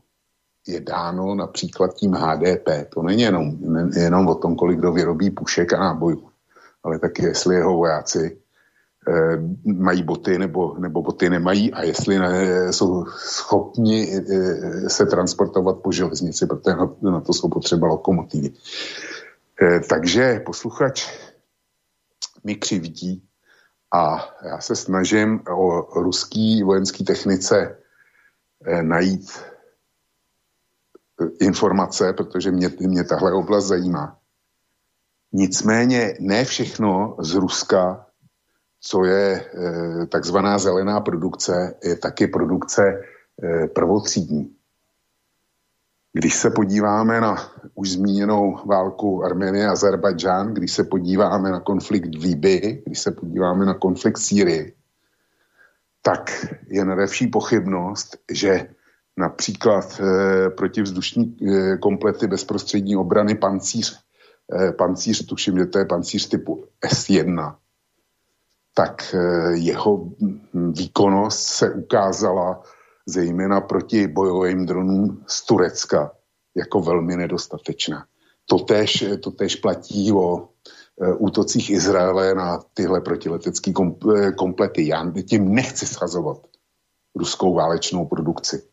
[0.67, 2.69] je dáno například tím HDP.
[2.93, 3.57] To není jenom,
[3.95, 6.29] jenom o tom, kolik kdo vyrobí pušek a nábojů,
[6.83, 8.37] ale taky jestli jeho vojáci
[9.65, 15.91] mají boty nebo, nebo boty nemají a jestli ne, jsou schopni eh, se transportovat po
[15.91, 18.53] železnici, protože na, na to jsou potřeba lokomotivy.
[19.61, 21.07] Eh, takže posluchač
[22.43, 23.23] mi křivdí
[23.93, 27.77] a já se snažím o ruský vojenský technice
[28.81, 29.31] najít
[31.39, 34.19] informace, protože mě, mě tahle oblast zajímá.
[35.31, 38.08] Nicméně ne všechno z Ruska
[38.81, 43.01] co je e, takzvaná zelená produkce, je taky produkce
[43.43, 44.55] e, prvotřídní.
[46.13, 52.15] Když se podíváme na už zmíněnou válku Arménie a Azerbajdžán, když se podíváme na konflikt
[52.15, 54.73] v Líbii, když se podíváme na konflikt v Sýrii,
[56.01, 58.67] tak je nadevší pochybnost, že
[59.17, 63.99] například e, protivzdušní e, komplety bezprostřední obrany pancíř,
[64.53, 67.55] e, pancíř, tuším, že to je pancíř typu S1,
[68.73, 69.17] tak e,
[69.57, 70.09] jeho
[70.53, 72.63] výkonnost se ukázala
[73.05, 76.11] zejména proti bojovým dronům z Turecka
[76.55, 78.05] jako velmi nedostatečná.
[78.45, 84.87] Totež, totež platí o e, útocích Izraele na tyhle protiletecké e, komplety.
[84.87, 86.37] Já tím nechci schazovat
[87.15, 88.63] ruskou válečnou produkci.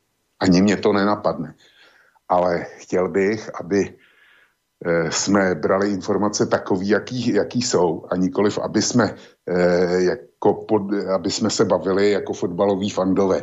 [0.41, 1.55] Ani mě to nenapadne.
[2.29, 3.97] Ale chtěl bych, aby
[5.11, 9.15] jsme brali informace takový, jaký, jaký jsou a nikoliv, aby jsme,
[9.99, 10.83] jako pod,
[11.15, 13.43] aby jsme se bavili jako fotbaloví fandové.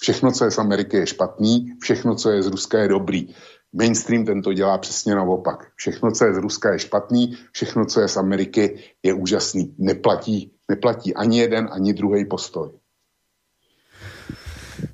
[0.00, 3.34] Všechno, co je z Ameriky, je špatný, všechno, co je z Ruska, je dobrý.
[3.72, 5.66] Mainstream tento dělá přesně naopak.
[5.76, 9.74] Všechno, co je z Ruska, je špatný, všechno, co je z Ameriky, je úžasný.
[9.78, 12.70] Neplatí, neplatí ani jeden, ani druhý postoj.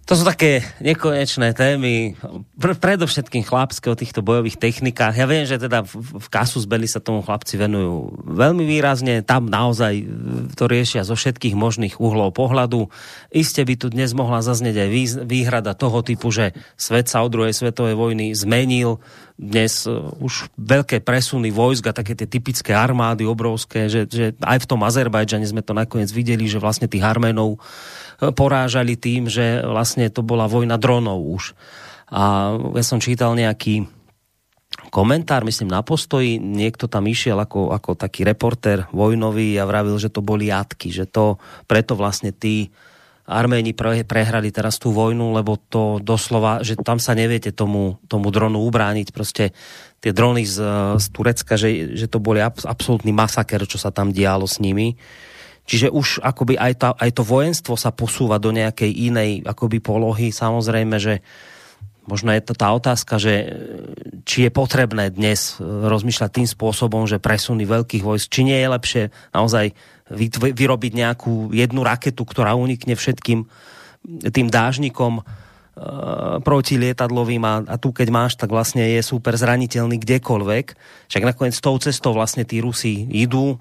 [0.05, 2.13] To sú také nekonečné témy,
[2.61, 5.17] pr- predovšetkým chlapské o týchto bojových technikách.
[5.17, 9.49] Ja viem, že teda v, v Kasus Belli sa tomu chlapci venujú veľmi výrazne, tam
[9.49, 10.05] naozaj
[10.61, 12.93] to riešia zo všetkých možných uhlov pohľadu.
[13.33, 14.89] Iste by tu dnes mohla zaznieť aj
[15.25, 19.01] výhrada toho typu, že svet sa od druhej svetovej vojny zmenil,
[19.35, 24.63] dnes uh, už veľké presuny vojsk a také tie typické armády obrovské, že, že aj
[24.63, 27.59] v tom Azerbajdžane sme to nakoniec videli, že vlastne tých Arménov
[28.15, 31.57] porážali tým, že vlastne to bola vojna dronov už.
[32.11, 33.87] A ja som čítal nejaký
[34.91, 40.11] komentár, myslím na postoji, niekto tam išiel ako, ako taký reporter vojnový a vravil, že
[40.11, 42.71] to boli jatky, že to preto vlastne tí
[43.25, 48.29] Arméni pre, prehrali teraz tú vojnu, lebo to doslova, že tam sa neviete tomu, tomu
[48.29, 49.57] dronu ubrániť, proste
[50.05, 50.61] tie drony z,
[51.01, 55.01] z Turecka, že, že to boli absolútny masaker, čo sa tam dialo s nimi.
[55.65, 60.29] Čiže už akoby aj, tá, aj to vojenstvo sa posúva do nejakej inej akoby polohy.
[60.29, 61.25] Samozrejme, že
[62.05, 63.49] možno je to tá otázka, že
[64.29, 69.03] či je potrebné dnes rozmýšľať tým spôsobom, že presuny veľkých vojsk, či nie je lepšie
[69.33, 69.73] naozaj
[70.53, 73.49] vyrobiť nejakú jednu raketu, ktorá unikne všetkým
[74.05, 75.25] tým dážnikom
[76.45, 80.67] proti lietadlovým a, a tu keď máš, tak vlastne je super zraniteľný kdekoľvek.
[81.11, 83.59] Však nakoniec tou cestou vlastne tí Rusi idú,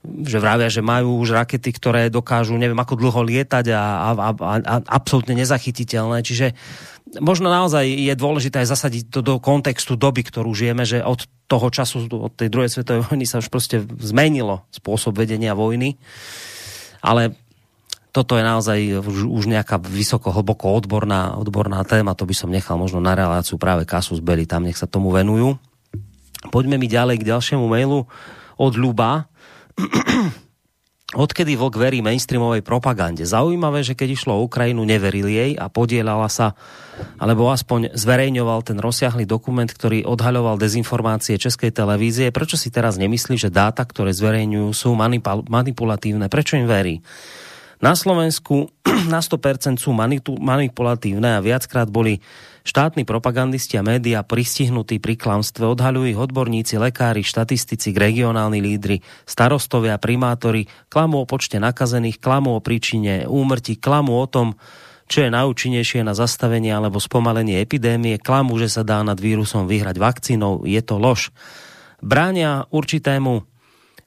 [0.00, 4.52] že vravia, že majú už rakety, ktoré dokážu neviem ako dlho lietať a, a, a,
[4.64, 6.24] a absolútne nezachytiteľné.
[6.24, 6.56] Čiže
[7.20, 11.68] možno naozaj je dôležité aj zasadiť to do kontextu doby, ktorú žijeme, že od toho
[11.68, 16.00] času, od tej druhej svetovej vojny sa už proste zmenilo spôsob vedenia vojny.
[17.04, 17.36] Ale
[18.10, 22.74] toto je naozaj už, už nejaká vysoko, hlboko odborná, odborná téma, to by som nechal
[22.74, 25.60] možno na reláciu práve Kasus Belli, tam nech sa tomu venujú.
[26.50, 28.10] Poďme mi ďalej k ďalšiemu mailu
[28.58, 29.29] od Ľuba,
[31.10, 33.26] Odkedy vlk verí mainstreamovej propagande?
[33.26, 36.54] Zaujímavé, že keď išlo o Ukrajinu, neveril jej a podielala sa,
[37.18, 42.30] alebo aspoň zverejňoval ten rozsiahly dokument, ktorý odhaľoval dezinformácie Českej televízie.
[42.30, 44.94] Prečo si teraz nemyslí, že dáta, ktoré zverejňujú, sú
[45.50, 46.30] manipulatívne?
[46.30, 47.02] Prečo im verí?
[47.82, 48.70] Na Slovensku
[49.12, 49.90] na 100% sú
[50.38, 52.22] manipulatívne a viackrát boli
[52.60, 60.68] Štátni propagandisti a média pristihnutí pri klamstve odhaľujú odborníci, lekári, štatistici, regionálni lídry, starostovia, primátori,
[60.92, 64.60] klamú o počte nakazených, klamú o príčine úmrtí, klamú o tom,
[65.10, 69.96] čo je najúčinnejšie na zastavenie alebo spomalenie epidémie, klamú, že sa dá nad vírusom vyhrať
[69.98, 71.34] vakcínou, je to lož.
[71.98, 73.48] Bránia určitému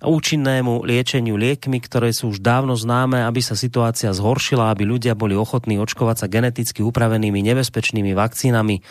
[0.06, 5.34] účinnému liečeniu liekmi, ktoré sú už dávno známe, aby sa situácia zhoršila, aby ľudia boli
[5.34, 8.84] ochotní očkovať sa geneticky upravenými nebezpečnými vakcínami.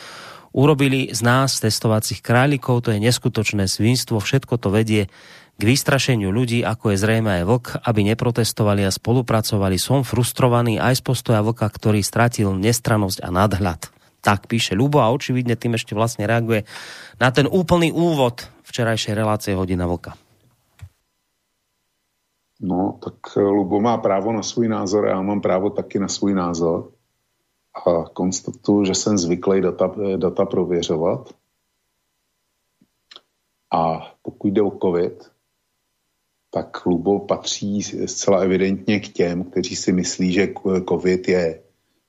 [0.53, 5.09] Urobili z nás testovacích králikov, to je neskutočné svinstvo, všetko to vedie
[5.57, 9.77] k vystrašeniu ľudí, ako je zrejme aj vlk, aby neprotestovali a spolupracovali.
[9.77, 13.81] Som frustrovaný aj z postoja vlka, ktorý stratil nestranosť a nadhľad.
[14.23, 16.63] Tak píše Lubo a očividne tým ešte vlastne reaguje
[17.19, 20.15] na ten úplný úvod včerajšej relácie Hodina vlka.
[22.63, 26.09] No, tak eh, Lubo má právo na svůj názor a já mám právo taky na
[26.09, 26.93] svůj názor.
[27.87, 31.35] A konstatuju, že jsem zvyklý data, eh, data prověřovat.
[33.73, 35.31] A pokud jde o COVID,
[36.51, 40.55] tak Lubo patří zcela evidentně k těm, kteří si myslí, že
[40.89, 41.63] COVID je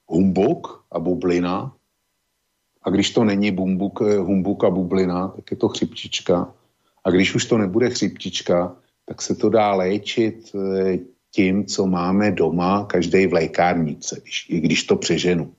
[0.07, 1.73] humbuk a bublina.
[2.83, 6.53] A když to není eh, humbuk a bublina, tak je to chřipčička.
[7.03, 8.75] A když už to nebude chřipčička,
[9.05, 10.97] tak se to dá léčit eh,
[11.31, 15.53] tím, co máme doma, každý v lékárnice, když, i když to přeženu.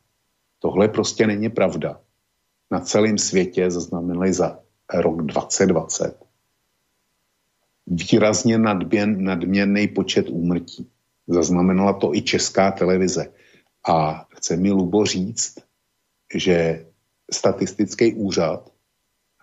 [0.59, 2.01] Tohle prostě není pravda.
[2.71, 4.59] Na celém světě zaznamenali za
[4.95, 6.25] rok 2020
[7.87, 10.91] výrazně nadměn, nadměrný počet úmrtí.
[11.29, 13.33] Zaznamenala to i česká televize.
[13.89, 15.59] A chce mi Lubo říct,
[16.35, 16.87] že
[17.33, 18.73] statistický úřad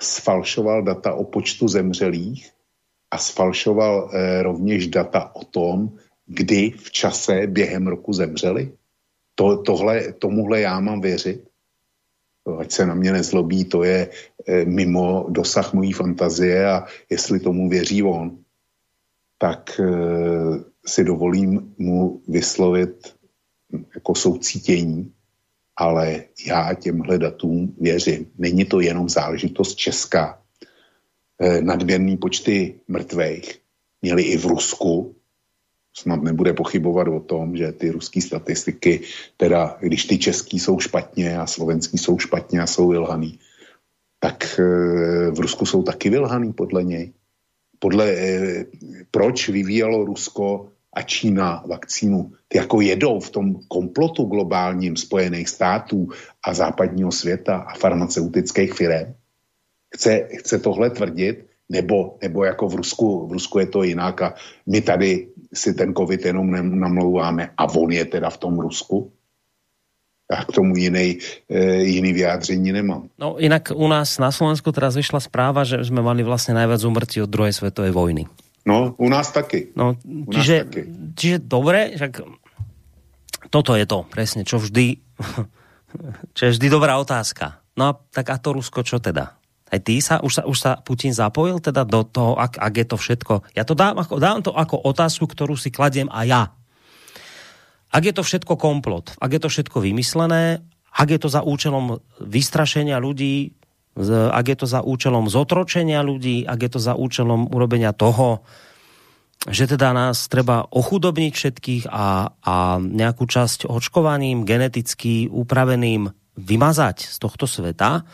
[0.01, 2.51] sfalšoval data o počtu zemřelých
[3.11, 5.91] a sfalšoval eh, rovněž data o tom,
[6.25, 8.71] kdy v čase během roku zemřeli?
[9.35, 11.47] To, tohle, tomuhle já mám věřit?
[12.59, 14.09] Ať se na mě nezlobí, to je
[14.47, 18.37] eh, mimo dosah mojí fantazie a jestli tomu věří on,
[19.37, 23.15] tak eh, si dovolím mu vyslovit
[23.95, 25.13] jako soucítění,
[25.75, 28.25] ale já těmhle datům věřím.
[28.37, 30.40] Není to jenom záležitost Česka.
[31.41, 33.59] E, nadměrný počty mrtvých
[34.01, 35.15] měli i v Rusku.
[35.97, 39.01] Snad nebude pochybovat o tom, že ty ruské statistiky,
[39.37, 43.39] teda když ty český jsou špatně a slovenský jsou špatně a jsou vylhaný,
[44.19, 44.63] tak e,
[45.31, 47.13] v Rusku jsou taky vylhaný podle něj.
[47.79, 48.65] Podle, e,
[49.11, 56.07] proč vyvíjelo Rusko a Čína vakcínu, ty jako jedou v tom komplotu globálním Spojených států
[56.45, 59.13] a západního světa a farmaceutických firm,
[59.95, 64.33] chce, chce tohle tvrdit, nebo, nebo jako v Rusku, v Rusku je to jinak a
[64.67, 69.11] my tady si ten covid jenom namlouváme a on je teda v tom Rusku?
[70.31, 71.19] A k tomu jiný,
[71.49, 73.11] e, jiný vyjádření nemám.
[73.19, 77.19] No inak u nás na Slovensku teraz vyšla správa, že sme mali vlastne najviac umrtí
[77.19, 78.31] od druhej svetovej vojny.
[78.63, 79.75] No, u nás taky.
[79.75, 80.81] No, u čiže, taky.
[81.19, 82.23] čiže dobre, však
[83.51, 85.03] toto je to presne, čo vždy,
[86.39, 87.59] čo je vždy dobrá otázka.
[87.75, 89.40] No a tak a to Rusko čo teda?
[89.71, 92.85] Aj ty sa, už sa, už sa Putin zapojil teda do toho, ak, ak je
[92.91, 93.33] to všetko.
[93.55, 96.43] Ja to dám, ako, dám to ako otázku, ktorú si kladiem a ja.
[97.91, 100.59] Ak je to všetko komplot, ak je to všetko vymyslené,
[100.91, 103.55] ak je to za účelom vystrašenia ľudí,
[104.11, 108.43] ak je to za účelom zotročenia ľudí, ak je to za účelom urobenia toho,
[109.47, 117.17] že teda nás treba ochudobniť všetkých a, a nejakú časť očkovaným, geneticky upraveným vymazať z
[117.19, 118.05] tohto sveta,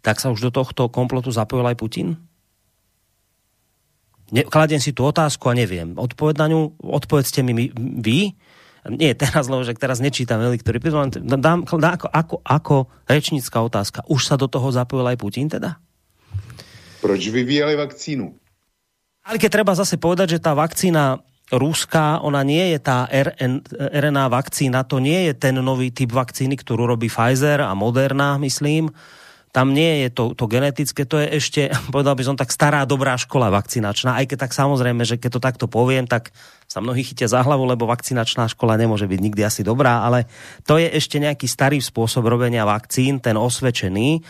[0.00, 2.08] tak sa už do tohto komplotu zapojil aj Putin?
[4.30, 5.98] Ne, kladiem si tú otázku a neviem.
[5.98, 8.32] Odpoveď na ňu, odpovedzte mi vy,
[8.88, 14.00] nie teraz, lebo že teraz nečítam veľmi, ktorý dám, dám ako, ako, ako rečnícká otázka.
[14.08, 15.76] Už sa do toho zapojil aj Putin teda?
[17.04, 18.32] Proč vyvíjali vakcínu?
[19.28, 21.20] Ale keď treba zase povedať, že tá vakcína
[21.52, 26.56] ruská, ona nie je tá RN, RNA vakcína, to nie je ten nový typ vakcíny,
[26.56, 28.88] ktorú robí Pfizer a Moderna, myslím,
[29.50, 31.62] tam nie je to, to genetické, to je ešte,
[31.94, 35.40] povedal by som tak stará dobrá škola vakcinačná, aj keď tak samozrejme, že keď to
[35.42, 36.30] takto poviem, tak
[36.70, 40.30] sa mnohí chytia za hlavu, lebo vakcinačná škola nemôže byť nikdy asi dobrá, ale
[40.62, 44.22] to je ešte nejaký starý spôsob robenia vakcín, ten osvedčený.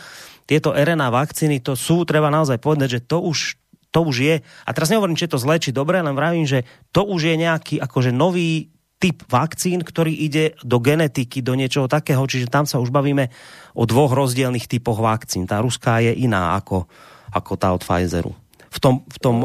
[0.49, 3.61] Tieto RNA vakcíny, to sú, treba naozaj povedať, že to už,
[3.93, 6.65] to už je, a teraz nehovorím, či je to zlé, či dobré, len vravím, že
[6.89, 12.21] to už je nejaký akože nový typ vakcín, ktorý ide do genetiky, do niečoho takého,
[12.29, 13.33] čiže tam sa už bavíme
[13.73, 15.49] o dvoch rozdielných typoch vakcín.
[15.49, 16.85] Tá ruská je iná ako,
[17.33, 18.37] ako tá od Pfizeru.
[18.69, 19.35] V tom, v tom,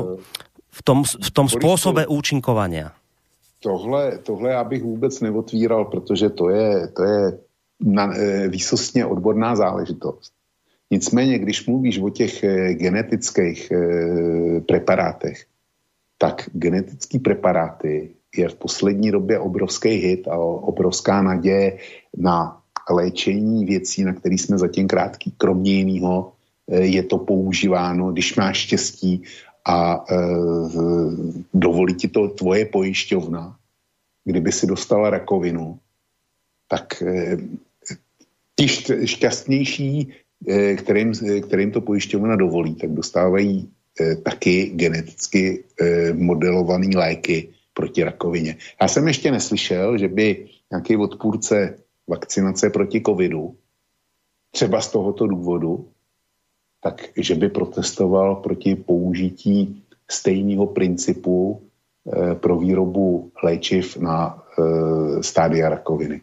[0.69, 2.93] v tom, v tom spôsobe účinkovania.
[3.65, 7.39] Tohle, tohle já bych vůbec neotvíral, protože to je, to je
[7.81, 10.33] na, e, výsostně odborná záležitost.
[10.91, 13.77] Nicméně, když mluvíš o těch e, genetických e,
[14.61, 15.47] preparátech,
[16.19, 21.79] tak genetické preparáty je v poslední době obrovský hit a obrovská naděje
[22.17, 22.61] na
[22.91, 25.35] léčení věcí, na které jsme zatím krátký.
[25.37, 26.33] Kromě jiného
[26.71, 29.23] eh, je to používáno, když máš štěstí
[29.67, 30.17] a e,
[31.55, 33.57] dovolí ti to tvoje pojišťovna,
[34.25, 35.79] kdyby si dostala rakovinu,
[36.69, 37.37] tak e,
[38.55, 38.67] ti
[39.07, 40.13] šťastnější,
[40.49, 41.13] e, kterým,
[41.43, 43.69] kterým to pojišťovna dovolí, tak dostávají
[44.01, 48.57] e, taky geneticky e, modelované léky, proti rakovině.
[48.81, 53.57] Já jsem ještě neslyšel, že by nějaký odpůrce vakcinace proti covidu,
[54.51, 55.89] třeba z tohoto důvodu,
[56.81, 65.69] tak že by protestoval proti použití stejného principu e, pro výrobu léčiv na e, stádia
[65.69, 66.21] rakoviny.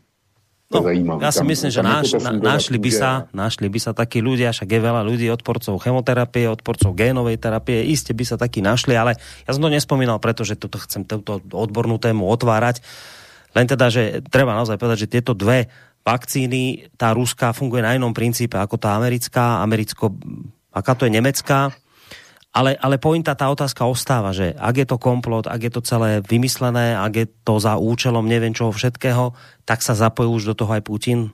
[0.73, 1.21] No.
[1.21, 4.65] Ja si myslím, že náš, na, našli, by sa, našli by sa takí ľudia, však
[4.65, 9.13] je veľa ľudí, odporcov chemoterapie, odporcov génovej terapie, iste by sa takí našli, ale
[9.45, 12.81] ja som to nespomínal, pretože toto chcem túto odbornú tému otvárať.
[13.53, 15.69] Len teda, že treba naozaj povedať, že tieto dve
[16.01, 20.17] vakcíny, tá ruská funguje na inom princípe ako tá americká, americko,
[20.73, 21.69] aká to je nemecká,
[22.53, 26.21] ale, ale pointa, tá otázka ostáva, že ak je to komplot, ak je to celé
[26.21, 29.33] vymyslené, ak je to za účelom neviem čoho všetkého,
[29.65, 31.33] tak sa zapojil už do toho aj Putin?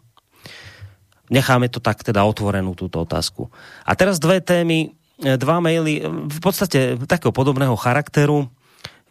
[1.27, 3.51] Necháme to tak teda otvorenú túto otázku.
[3.83, 8.47] A teraz dve témy, dva maily, v podstate takého podobného charakteru.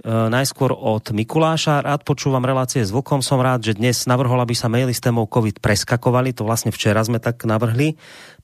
[0.07, 1.83] Najskôr od Mikuláša.
[1.83, 3.19] Rád počúvam relácie s Vlkom.
[3.19, 6.31] Som rád, že dnes navrhol, aby sa maily s témou COVID preskakovali.
[6.39, 7.99] To vlastne včera sme tak navrhli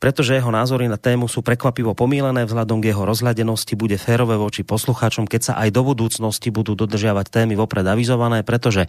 [0.05, 4.61] pretože jeho názory na tému sú prekvapivo pomílené vzhľadom k jeho rozhľadenosti, bude férové voči
[4.61, 8.85] poslucháčom, keď sa aj do budúcnosti budú dodržiavať témy vopred avizované, pretože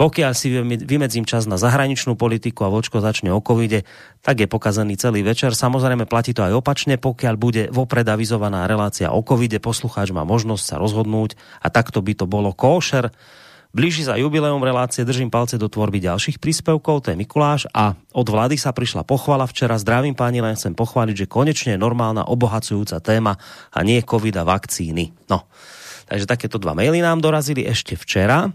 [0.00, 0.48] pokiaľ si
[0.80, 3.84] vymedzím čas na zahraničnú politiku a vočko začne o covide,
[4.24, 5.52] tak je pokazený celý večer.
[5.52, 10.64] Samozrejme platí to aj opačne, pokiaľ bude vopred avizovaná relácia o covide, poslucháč má možnosť
[10.64, 13.12] sa rozhodnúť a takto by to bolo kóšer
[13.76, 18.24] Blíži sa jubileum relácie, držím palce do tvorby ďalších príspevkov, to je Mikuláš a od
[18.24, 19.76] vlády sa prišla pochvala včera.
[19.76, 23.36] Zdravím páni, len chcem pochváliť, že konečne je normálna obohacujúca téma
[23.68, 25.12] a nie covid a vakcíny.
[25.28, 25.44] No,
[26.08, 28.48] takže takéto dva maily nám dorazili ešte včera.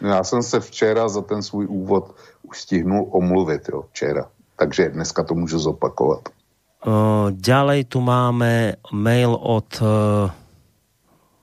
[0.00, 2.16] Já jsem se včera za ten svůj úvod
[2.48, 4.30] už stihnul omluvit, jo, včera.
[4.56, 6.28] Takže dneska to můžu zopakovat.
[6.86, 10.30] Uh, ďalej tu máme mail od uh,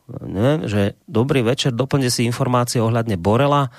[0.09, 3.73] ne, že dobrý večer, doplňte si informácie ohľadne Borela.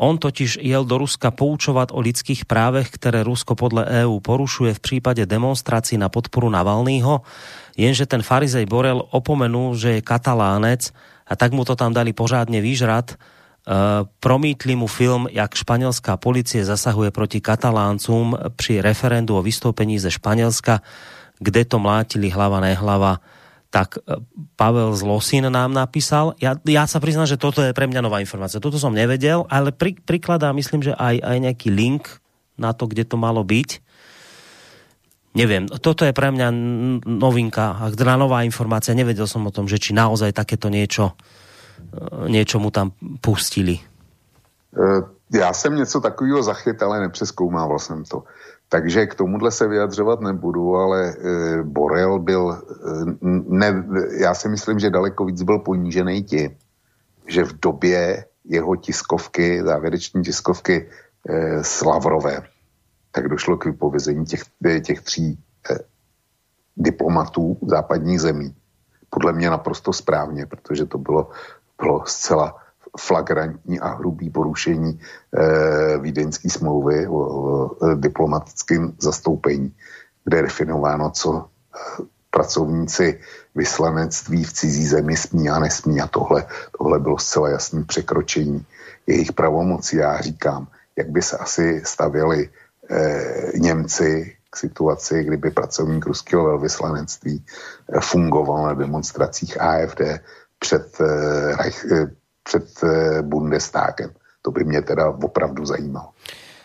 [0.00, 4.82] On totiž jel do Ruska poučovať o lidských právech, ktoré Rusko podľa EÚ porušuje v
[4.82, 7.22] prípade demonstrácií na podporu Navalnýho.
[7.78, 10.90] Jenže ten farizej Borel opomenul, že je katalánec
[11.28, 13.14] a tak mu to tam dali pořádne výžrat.
[13.14, 13.16] E,
[14.18, 20.82] promítli mu film, jak španielská policie zasahuje proti kataláncům pri referendu o vystoupení ze Španielska,
[21.38, 23.22] kde to mlátili hlava nehlava
[23.72, 24.20] tak e,
[24.52, 26.36] Pavel Zlosin nám napísal.
[26.36, 28.60] Ja, ja sa priznám, že toto je pre mňa nová informácia.
[28.60, 32.20] Toto som nevedel, ale pri, prikladá, myslím, že aj, aj nejaký link
[32.60, 33.80] na to, kde to malo byť.
[35.32, 36.48] Neviem, toto je pre mňa
[37.08, 38.92] novinka, teda nová informácia.
[38.92, 41.16] Nevedel som o tom, že či naozaj takéto niečo,
[41.96, 42.92] e, niečo mu tam
[43.24, 43.80] pustili.
[44.76, 45.00] E,
[45.32, 48.24] já jsem něco takového zachyt, ale nepřeskoumával jsem to.
[48.68, 51.14] Takže k tomuhle se vyjadřovat nebudu, ale e,
[51.62, 52.62] Borel byl,
[53.48, 53.84] ne,
[54.18, 56.56] já si myslím, že daleko víc byl ponížený tím,
[57.26, 60.88] že v době jeho tiskovky, závěreční tiskovky
[61.28, 62.42] e, s Lavrovem,
[63.12, 64.42] tak došlo k vypovězení těch,
[64.84, 65.38] těch tří
[65.70, 65.78] e,
[66.76, 68.54] diplomatů západních zemí.
[69.10, 71.30] Podle mě naprosto správně, protože to bylo,
[71.78, 72.62] bylo zcela
[72.98, 79.72] flagrantní a hrubý porušení eh, vídeňské smlouvy o, o diplomatickém zastoupení,
[80.24, 83.20] kde je definováno, co eh, pracovníci
[83.54, 86.00] vyslanectví v cizí zemi smí a nesmí.
[86.00, 88.64] A tohle, tohle bylo zcela jasné překročení
[89.06, 89.96] jejich pravomocí.
[89.96, 90.66] Já říkám,
[90.96, 92.48] jak by se asi stavěli
[92.90, 100.00] eh, Němci k situaci, kdyby pracovník ruského velvyslanectví eh, fungoval na demonstracích AFD
[100.58, 102.06] před, eh, eh
[102.42, 104.10] před eh, Bundestagem.
[104.42, 106.10] To by mě teda opravdu zajímalo.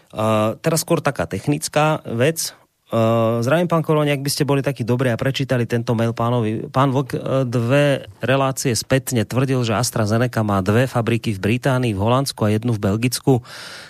[0.07, 2.55] Uh, teraz skôr taká technická vec.
[2.88, 6.71] Uh, zdravím, pán Koroni, ak by ste boli takí dobrí a prečítali tento mail pánovi.
[6.71, 11.99] Pán Vlk uh, dve relácie spätne tvrdil, že AstraZeneca má dve fabriky v Británii, v
[11.99, 13.43] Holandsku a jednu v Belgicku.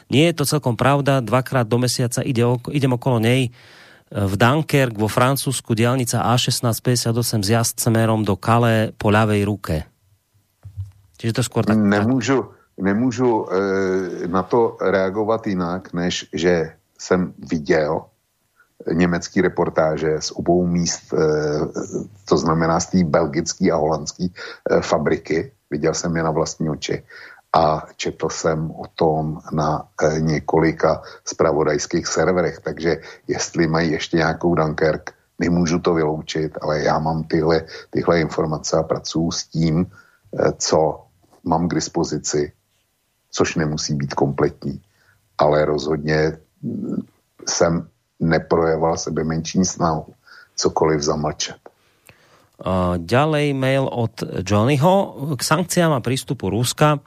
[0.09, 1.21] Nie je to celkom pravda.
[1.21, 2.41] Dvakrát do mesiaca ide,
[2.73, 3.53] idem okolo nej
[4.09, 9.85] v Dunkerque vo Francúzsku diálnica A1658 s jazdcemerom do Calais po ľavej ruke.
[11.21, 11.77] Čiže to skôr tak...
[11.77, 12.49] Nemůžu,
[12.81, 13.45] nemůžu
[14.25, 18.09] na to reagovat jinak, než že jsem viděl
[18.93, 21.17] německý reportáže z obou míst, e,
[22.25, 25.51] to znamená z té belgické a holandské e, fabriky.
[25.69, 27.03] Viděl jsem je na vlastní oči
[27.53, 34.55] a četl jsem o tom na e, několika spravodajských serverech, takže jestli mají ještě nějakou
[34.55, 39.85] Dunkerque, nemůžu to vyloučit, ale já mám tyhle, tyhle informace a pracuji s tím,
[40.57, 41.05] co
[41.43, 42.51] mám k dispozici,
[43.31, 44.81] což nemusí být kompletní,
[45.37, 46.37] ale rozhodně
[47.47, 47.89] jsem
[48.21, 50.09] neprojeval sebe menší snahu
[50.57, 51.61] cokoliv zamlčet.
[52.97, 54.93] ďalej mail od Johnnyho
[55.37, 56.97] k sankciám a prístupu Ruska.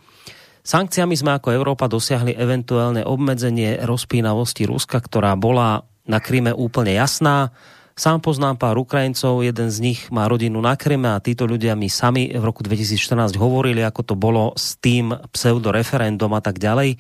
[0.63, 7.51] Sankciami sme ako Európa dosiahli eventuálne obmedzenie rozpínavosti Ruska, ktorá bola na Kryme úplne jasná.
[7.99, 11.91] Sám poznám pár Ukrajincov, jeden z nich má rodinu na Kryme a títo ľudia mi
[11.91, 16.97] sami v roku 2014 hovorili, ako to bolo s tým pseudoreferendum a tak ďalej.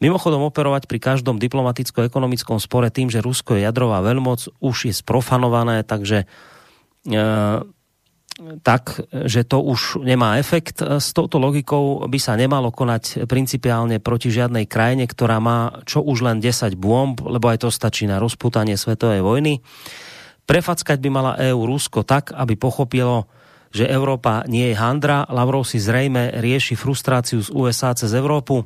[0.00, 5.84] Mimochodom operovať pri každom diplomaticko-ekonomickom spore tým, že Rusko je jadrová veľmoc, už je sprofanované,
[5.84, 7.16] takže e,
[8.64, 10.80] tak, že to už nemá efekt.
[10.80, 16.24] S touto logikou by sa nemalo konať principiálne proti žiadnej krajine, ktorá má čo už
[16.24, 19.60] len 10 bomb, lebo aj to stačí na rozputanie svetovej vojny.
[20.48, 23.28] Prefackať by mala EU Rusko tak, aby pochopilo,
[23.70, 25.28] že Európa nie je handra.
[25.28, 28.64] Lavrov si zrejme rieši frustráciu z USA cez Európu.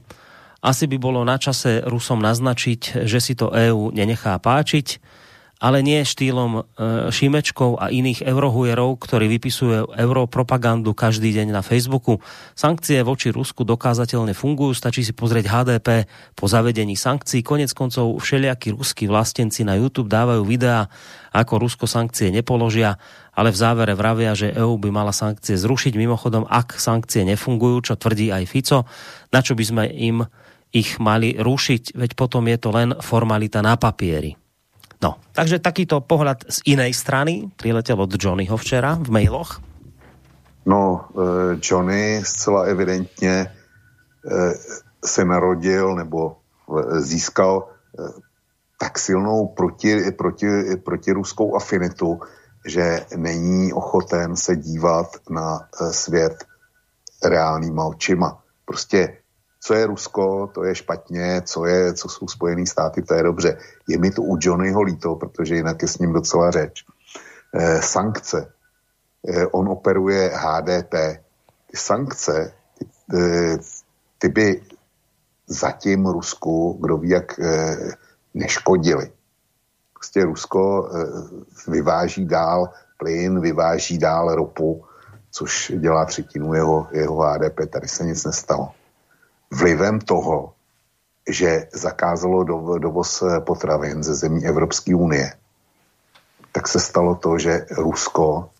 [0.64, 4.96] Asi by bolo na čase Rusom naznačiť, že si to EÚ nenechá páčiť
[5.64, 6.62] ale nie štýlom e,
[7.08, 12.20] Šimečkov a iných eurohujerov, ktorí vypisujú europropagandu každý deň na Facebooku.
[12.52, 15.88] Sankcie voči Rusku dokázateľne fungujú, stačí si pozrieť HDP
[16.36, 17.40] po zavedení sankcií.
[17.40, 20.90] Konec koncov všelijakí ruskí vlastenci na YouTube dávajú videá,
[21.32, 23.00] ako Rusko sankcie nepoložia,
[23.32, 25.96] ale v závere vravia, že EU by mala sankcie zrušiť.
[25.96, 28.84] Mimochodom, ak sankcie nefungujú, čo tvrdí aj Fico,
[29.32, 30.28] na čo by sme im
[30.74, 34.34] ich mali rušiť, veď potom je to len formalita na papieri.
[34.98, 39.62] No, takže takýto pohľad z inej strany priletel od Johnnyho včera v mailoch.
[40.66, 43.50] No, e, Johnny zcela evidentně e,
[45.04, 47.68] se narodil nebo e, získal
[48.80, 50.46] tak silnou proti, proti,
[50.84, 52.20] protiruskou afinitu,
[52.66, 56.44] že není ochoten se dívat na svět
[57.24, 58.42] reálnýma očima.
[58.64, 59.16] Prostě
[59.64, 63.58] co je Rusko, to je špatně, co, je, co jsou Spojené státy, to je dobře.
[63.88, 66.84] Je mi to u Johnnyho líto, protože jinak je s ním docela řeč.
[67.54, 68.52] Eh, sankce.
[69.28, 70.92] Eh, on operuje HDP.
[71.70, 72.86] Ty sankce, ty,
[73.16, 73.56] eh,
[74.18, 74.62] ty by
[75.46, 77.76] zatím Rusku, kdo ví, jak eh,
[78.34, 79.12] neškodili.
[79.94, 84.84] Prostě Rusko eh, vyváží dál plyn, vyváží dál ropu,
[85.30, 87.66] což dělá třetinu jeho, jeho HDP.
[87.70, 88.83] Tady se nic nestalo
[89.54, 90.52] vlivem toho,
[91.30, 92.44] že zakázalo
[92.78, 95.32] dovoz potravin ze zemí Evropské unie,
[96.52, 98.50] tak se stalo to, že Rusko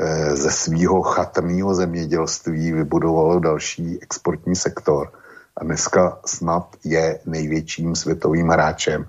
[0.00, 5.12] eh, ze svého chatrného zemědělství vybudovalo další exportní sektor
[5.56, 9.08] a dneska snad je největším světovým hráčem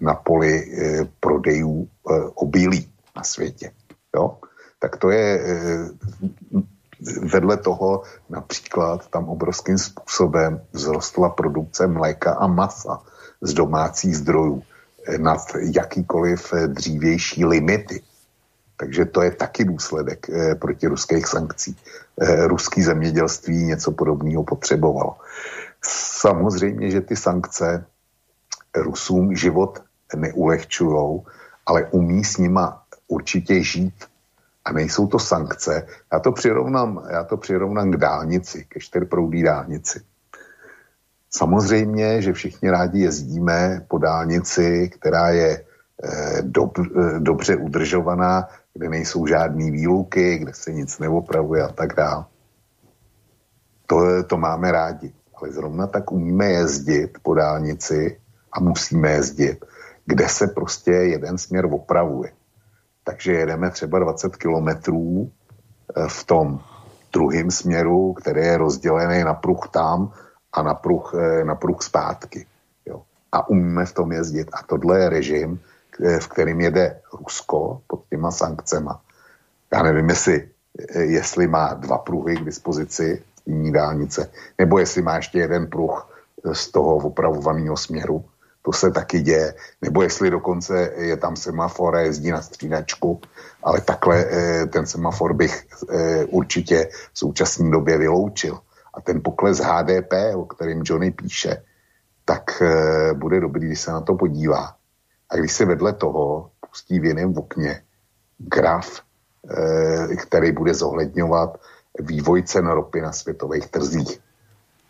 [0.00, 3.70] na poli eh, prodejů eh, obilí na světě.
[4.16, 4.36] Jo?
[4.78, 5.40] Tak to je
[7.32, 13.02] vedle toho například tam obrovským způsobem vzrostla produkce mléka a masa
[13.40, 14.62] z domácích zdrojů
[15.06, 18.02] eh, nad jakýkoliv eh, dřívější limity.
[18.76, 21.76] Takže to je taky důsledek eh, proti ruských sankcí.
[22.20, 25.16] Eh, ruský zemědělství něco podobného potřebovalo.
[26.20, 27.84] Samozřejmě, že ty sankce
[28.74, 29.82] Rusům život
[30.16, 31.24] neulehčujou,
[31.66, 33.94] ale umí s nima určitě žít
[34.64, 35.86] a nejsou to sankce.
[36.12, 40.00] Já to přirovnám, já to přirovnám k dálnici, ke čtyřproudý dálnici.
[41.30, 45.64] Samozřejmě, že všichni rádi jezdíme po dálnici, která je
[46.04, 51.94] eh, dob, eh, dobře udržovaná, kde nejsou žádné výluky, kde se nic neopravuje a tak
[51.96, 52.24] dále.
[53.86, 55.12] To, to máme rádi.
[55.34, 58.20] Ale zrovna tak umíme jezdit po dálnici
[58.52, 59.64] a musíme jezdit,
[60.06, 62.32] kde se prostě jeden směr opravuje
[63.04, 65.30] takže jedeme třeba 20 kilometrů
[65.96, 66.60] eh, v tom
[67.12, 70.12] druhém směru, který je rozdělený na pruh tam
[70.52, 72.46] a na pruh, eh, na pruh zpátky.
[72.86, 73.02] Jo.
[73.32, 74.48] A umíme v tom jezdit.
[74.52, 75.60] A tohle je režim,
[76.04, 79.00] eh, v kterým jede Rusko pod těma sankcema.
[79.72, 80.48] Já nevím, jestli,
[80.98, 86.08] jestli má dva pruhy k dispozici jiní dálnice, nebo jestli má ještě jeden pruh
[86.52, 88.24] z toho opravovaného směru
[88.62, 89.54] to se taky děje.
[89.82, 93.20] Nebo jestli dokonce je tam semafor a jezdí na střídačku,
[93.62, 98.58] ale takhle eh, ten semafor bych eh, určitě v současné době vyloučil.
[98.94, 101.62] A ten pokles HDP, o kterém Johnny píše,
[102.24, 104.76] tak eh, bude dobrý, když se na to podívá.
[105.30, 107.82] A když se vedle toho pustí v jiném okně
[108.38, 109.00] graf,
[110.22, 111.60] který bude zohledňovat
[111.98, 114.20] vývoj cen ropy na světových trzích.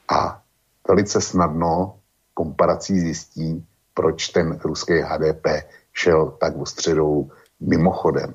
[0.09, 0.43] A
[0.89, 2.02] velice snadno
[2.35, 3.65] komparací zjistí,
[3.95, 5.47] proč ten ruský HDP
[5.93, 7.31] šel tak ostředou.
[7.61, 8.35] Mimochodem,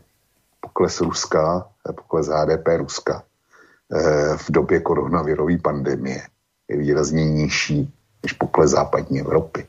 [0.61, 6.21] pokles Ruska, pokles HDP Ruska eh, v době koronavirové pandemie
[6.67, 7.93] je výrazně nižší
[8.23, 9.65] než pokles západní Evropy.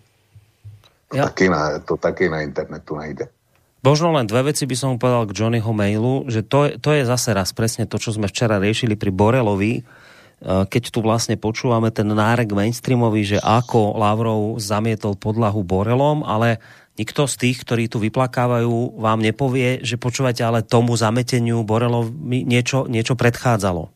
[1.08, 1.24] To, ja.
[1.24, 3.32] taky na, to taky na internetu najde.
[3.80, 7.32] Možno len dve veci by som povedal k Johnnyho mailu, že to, to je zase
[7.32, 9.97] raz presne to, čo sme včera riešili pri Borelovi, Eh,
[10.42, 16.62] keď tu vlastne počúvame ten nárek mainstreamový, že ako Lavrov zamietol podlahu Borelom, ale
[16.94, 22.86] nikto z tých, ktorí tu vyplakávajú, vám nepovie, že počúvate, ale tomu zameteniu Borelov niečo,
[22.86, 23.90] niečo predchádzalo.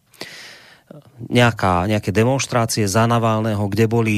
[1.31, 4.17] Nejaká, nejaké demonstrácie za Navalného, kde boli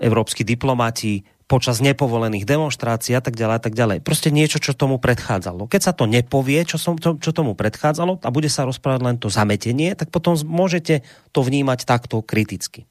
[0.00, 3.98] európsky diplomati, počas nepovolených demonstrácií a tak ďalej a tak ďalej.
[4.02, 5.70] Proste niečo, čo tomu predchádzalo.
[5.70, 9.16] Keď sa to nepovie, čo, som, čo, čo tomu predchádzalo a bude sa rozprávať len
[9.22, 12.90] to zametenie, tak potom môžete to vnímať takto kriticky.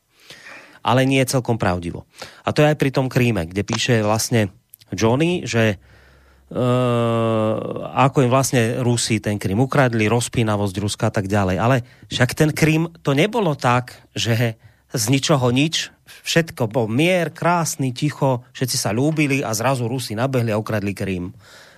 [0.88, 2.08] Ale nie je celkom pravdivo.
[2.48, 4.56] A to je aj pri tom Kríme, kde píše vlastne
[4.96, 5.78] Johnny, že
[6.46, 11.58] Uh, ako im vlastne Rusi ten Krym ukradli, rozpínavosť Ruska a tak ďalej.
[11.58, 14.54] Ale však ten Krym to nebolo tak, že
[14.94, 15.90] z ničoho nič
[16.26, 21.30] všetko bol mier, krásny, ticho, všetci sa ľúbili a zrazu Rusi nabehli a ukradli Krím.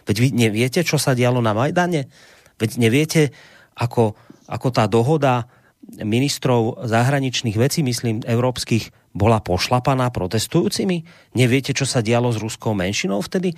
[0.08, 2.08] Veď vy neviete, čo sa dialo na Majdane?
[2.56, 3.36] Veď neviete,
[3.76, 4.16] ako,
[4.48, 5.52] ako tá dohoda
[5.84, 11.04] ministrov zahraničných vecí, myslím, európskych, bola pošlapaná protestujúcimi?
[11.36, 13.52] Neviete, čo sa dialo s ruskou menšinou vtedy?
[13.52, 13.58] E,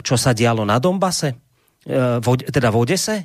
[0.00, 1.36] čo sa dialo na Dombase?
[1.84, 3.16] E, teda v Odese?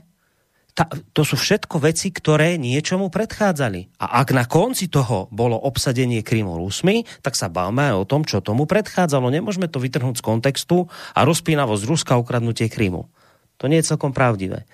[0.78, 3.98] Ta, to sú všetko veci, ktoré niečomu predchádzali.
[3.98, 8.22] A ak na konci toho bolo obsadenie Krymu Rusmi, tak sa bavme aj o tom,
[8.22, 9.34] čo tomu predchádzalo.
[9.34, 10.86] Nemôžeme to vytrhnúť z kontextu
[11.18, 13.10] a rozpínavosť Ruska ukradnutie Krymu.
[13.58, 14.70] To nie je celkom pravdivé.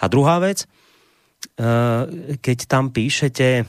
[0.00, 0.66] A druhá vec, e,
[2.40, 3.68] keď tam píšete,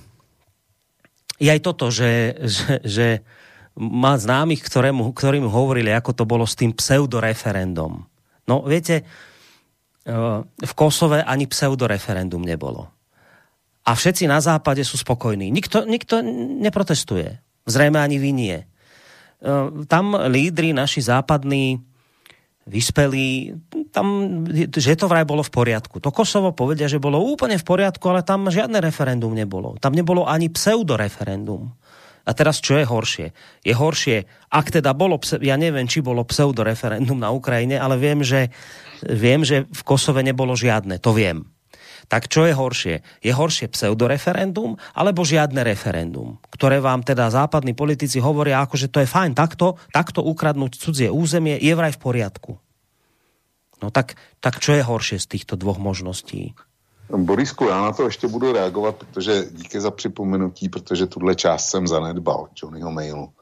[1.44, 3.08] je aj toto, že, že, že
[3.76, 8.08] má známych, ktorému, ktorým hovorili, ako to bolo s tým pseudoreferendum.
[8.48, 9.04] No, viete,
[10.06, 12.88] v Kosove ani pseudoreferendum nebolo.
[13.86, 15.49] A všetci na západe sú spokojní.
[15.49, 16.22] Nikto, nikto
[16.62, 17.41] neprotestuje.
[17.66, 18.58] Zrejme ani vy nie.
[19.89, 21.82] Tam lídry, naši západní,
[22.66, 23.53] vyspelí,
[23.93, 24.41] tam,
[24.74, 26.01] že to vraj bolo v poriadku.
[26.01, 29.78] To Kosovo povedia, že bolo úplne v poriadku, ale tam žiadne referendum nebolo.
[29.78, 31.70] Tam nebolo ani pseudoreferendum.
[32.26, 33.38] A teraz čo je horšie?
[33.62, 38.50] Je horšie, ak teda bolo, ja neviem, či bolo pseudoreferendum na Ukrajine, ale viem, že
[39.04, 41.52] Viem, že v Kosove nebolo žiadne, to viem.
[42.06, 42.96] Tak čo je horšie?
[43.26, 49.02] Je horšie pseudoreferendum alebo žiadne referendum, ktoré vám teda západní politici hovoria, ako že to
[49.02, 52.52] je fajn, takto, takto ukradnúť cudzie územie je vraj v poriadku.
[53.82, 56.54] No tak, tak čo je horšie z týchto dvoch možností?
[57.10, 61.88] Borisku, já na to ještě budu reagovat, protože díky za připomenutí, protože tuhle část jsem
[61.88, 63.34] zanedbal, Johnnyho mailu.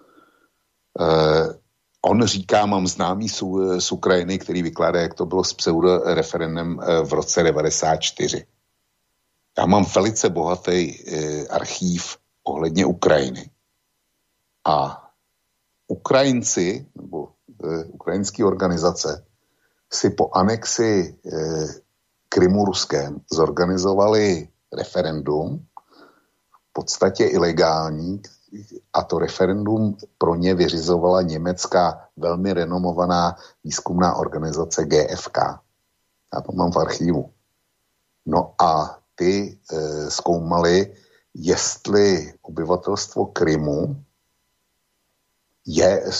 [1.00, 1.64] E,
[2.06, 3.44] On říká, mám známý z,
[3.80, 8.46] z Ukrajiny, který vykládá, jak to bylo s pseudo referendem eh, v roce 94.
[9.58, 13.50] Já mám velice bohatý eh, archív ohledně Ukrajiny.
[14.68, 15.04] A
[15.88, 17.30] Ukrajinci, nebo
[17.64, 19.26] eh, ukrajinské organizace,
[19.94, 21.83] si po anexi eh,
[22.34, 25.66] Krymu Ruskem zorganizovali referendum,
[26.70, 28.22] v podstatě ilegální,
[28.94, 35.38] a to referendum pro ně vyřizovala německá velmi renomovaná výzkumná organizace GFK.
[36.34, 37.30] Já to mám v archivu.
[38.26, 40.94] No a ty e, zkoumali,
[41.34, 44.04] jestli obyvatelstvo Krymu
[45.66, 46.12] je, e,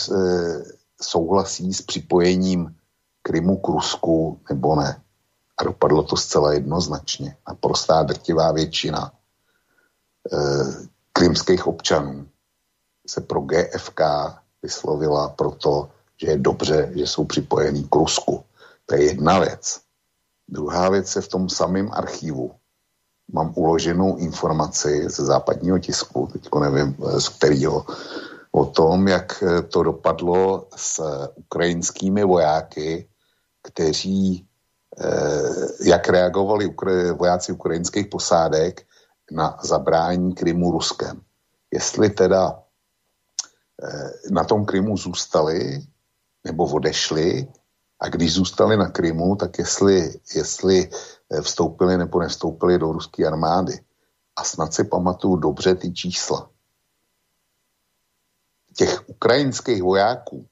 [1.02, 2.76] souhlasí s připojením
[3.22, 5.03] Krymu k Rusku nebo ne.
[5.58, 7.36] A dopadlo to zcela jednoznačně.
[7.46, 10.38] A prostá drtivá většina e,
[11.12, 12.28] krymských občanů
[13.06, 14.00] se pro GFK
[14.62, 15.90] vyslovila proto,
[16.20, 18.44] že je dobře, že jsou připojení k Rusku.
[18.86, 19.80] To je jedna věc.
[20.48, 22.52] Druhá věc je v tom samém archivu.
[23.32, 27.86] Mám uloženou informaci ze západního tisku, teďko nevím z kterého,
[28.52, 31.02] o tom, jak to dopadlo s
[31.34, 33.08] ukrajinskými vojáky,
[33.62, 34.53] kteří, eh,
[35.84, 36.74] jak reagovali
[37.18, 38.86] vojáci ukrajinských posádek
[39.30, 41.20] na zabrání Krymu Ruskem.
[41.70, 42.62] Jestli teda
[43.82, 45.82] eh, na tom Krymu zůstali
[46.44, 47.48] nebo odešli
[48.00, 50.90] a když zůstali na Krymu, tak jestli, jestli
[51.30, 53.80] eh, vstoupili nebo nevstoupili do ruské armády.
[54.36, 56.50] A snad si pamatuju dobře ty čísla.
[58.76, 60.46] Těch ukrajinských vojáků,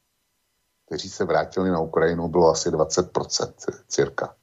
[0.93, 3.53] kteří se vrátili na Ukrajinu, bylo asi 20%
[3.89, 4.37] cirka.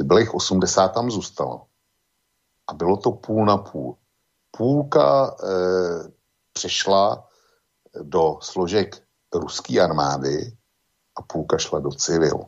[0.00, 1.66] Zbylých 80 tam zůstalo
[2.66, 3.96] a bylo to půl na půl.
[4.50, 5.48] Půlka e,
[6.52, 7.28] přešla
[8.02, 9.02] do složek
[9.34, 10.56] ruské armády
[11.16, 12.46] a půlka šla do civil.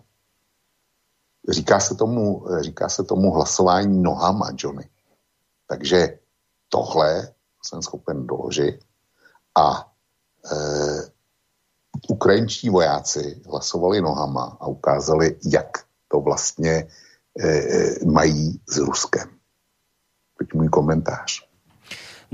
[1.49, 4.91] Říká se tomu, říká se tomu hlasování nohama, Johnny.
[5.67, 6.19] Takže
[6.69, 8.85] tohle jsem schopen doložit
[9.55, 9.93] a
[10.53, 11.14] e,
[12.09, 16.87] ukrajinští vojáci hlasovali nohama a ukázali, jak to vlastně
[17.41, 19.35] e, mají s Ruskem
[20.55, 21.43] môj komentář.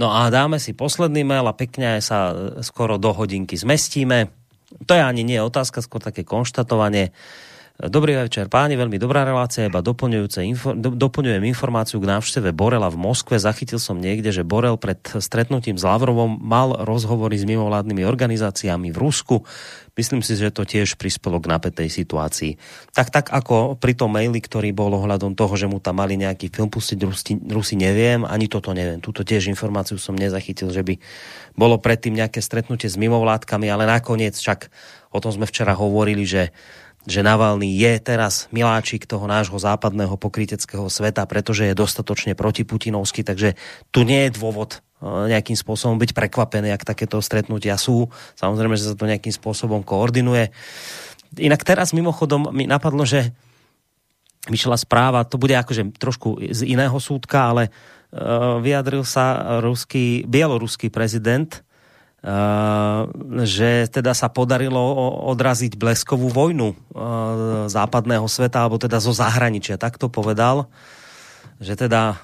[0.00, 2.32] No a dáme si posledný mail a pekne sa
[2.64, 4.32] skoro do hodinky zmestíme.
[4.86, 7.12] To je ani nie otázka, skôr také konštatovanie.
[7.80, 13.00] Dobrý večer, páni, veľmi dobrá relácia, iba info, do, doplňujem informáciu k návšteve Borela v
[13.00, 13.40] Moskve.
[13.40, 19.00] Zachytil som niekde, že Borel pred stretnutím s Lavrovom mal rozhovory s mimovládnymi organizáciami v
[19.00, 19.48] Rusku.
[19.96, 22.60] Myslím si, že to tiež prispelo k napätej situácii.
[22.92, 26.52] Tak tak ako pri tom maili, ktorý bol ohľadom toho, že mu tam mali nejaký
[26.52, 29.00] film pustiť Rusi, Rusi neviem, ani toto neviem.
[29.00, 31.00] Tuto tiež informáciu som nezachytil, že by
[31.56, 34.68] bolo predtým nejaké stretnutie s mimovládkami, ale nakoniec však
[35.16, 36.52] o tom sme včera hovorili, že
[37.08, 43.56] že Navalny je teraz miláčik toho nášho západného pokryteckého sveta, pretože je dostatočne protiputinovský, takže
[43.88, 48.12] tu nie je dôvod e, nejakým spôsobom byť prekvapený, ak takéto stretnutia sú.
[48.36, 50.52] Samozrejme, že sa to nejakým spôsobom koordinuje.
[51.40, 53.32] Inak teraz mimochodom mi napadlo, že
[54.50, 60.88] vyšla správa, to bude akože trošku z iného súdka, ale uh, vyjadril sa ruský, bieloruský
[60.88, 61.60] prezident,
[63.48, 64.76] že teda sa podarilo
[65.32, 66.76] odraziť bleskovú vojnu uh,
[67.64, 70.68] západného sveta, alebo teda zo zahraničia, tak to povedal,
[71.64, 72.20] že teda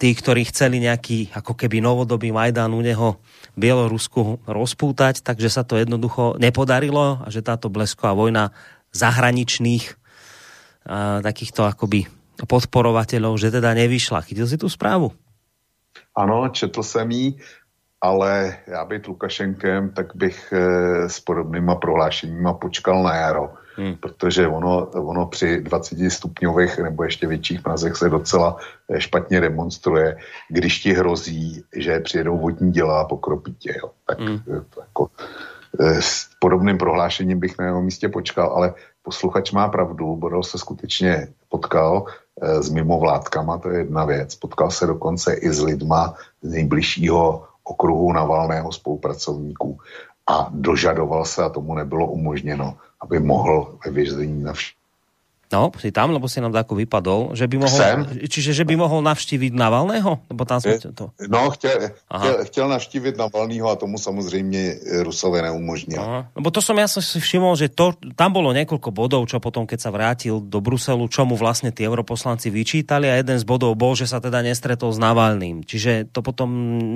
[0.00, 3.20] tí, ktorí chceli nejaký ako keby novodobý Majdan u neho
[3.52, 8.56] Bielorusku rozpútať, takže sa to jednoducho nepodarilo a že táto blesková vojna
[8.96, 9.92] zahraničných
[11.20, 12.08] takýchto akoby
[12.48, 14.24] podporovateľov, že teda nevyšla.
[14.24, 15.12] Chytil si tu správu?
[16.16, 17.36] Ano, četl jsem jí,
[18.00, 23.50] ale já být Lukašenkem, tak bych e, s podobnýma prohlášeníma počkal na jaro.
[23.76, 23.94] Hmm.
[23.94, 28.56] Protože ono, ono při 20 stupňových nebo ještě větších mrazech se docela
[28.90, 30.16] eh, špatně demonstruje,
[30.48, 33.74] když ti hrozí, že přijedou vodní děla a pokropí tě.
[33.82, 33.90] Jo.
[34.06, 34.38] Tak hmm.
[34.74, 35.08] to jako,
[36.00, 41.28] s podobným prohlášením bych na jeho místě počkal, ale posluchač má pravdu, Borel se skutečně
[41.48, 42.04] potkal
[42.42, 44.34] e, s mimovládkama, to je jedna věc.
[44.34, 49.78] Potkal se dokonce i s lidma z nejbližšího okruhu Navalného spolupracovníků
[50.26, 54.77] a dožadoval se, a tomu nebylo umožněno, aby mohl ve vězení navštívit
[55.48, 57.98] No, si tam, lebo si nám tako vypadol, že by mohol, Sem.
[58.28, 60.20] čiže že by mohol navštíviť Navalného?
[60.28, 61.16] Lebo tam sme to...
[61.24, 64.76] No, chtěl, chtěl, chtěl navštívit Navalného a tomu samozřejmě
[65.08, 66.04] Rusové neumožnili.
[66.36, 69.64] Lebo to som ja som si všimol, že to, tam bolo niekoľko bodov, čo potom,
[69.64, 73.72] keď sa vrátil do Bruselu, čo mu vlastne tí europoslanci vyčítali a jeden z bodov
[73.72, 75.64] bol, že sa teda nestretol s Navalným.
[75.64, 76.48] Čiže to potom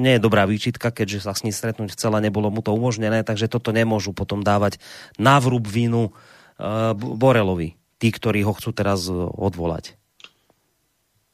[0.05, 3.49] nie je dobrá výčitka, keďže sa s ním stretnúť chcela, nebolo mu to umožnené, takže
[3.49, 4.77] toto nemôžu potom dávať
[5.17, 9.95] na vrúb vinu uh, Borelovi tí, ktorí ho chcú teraz e, odvolať.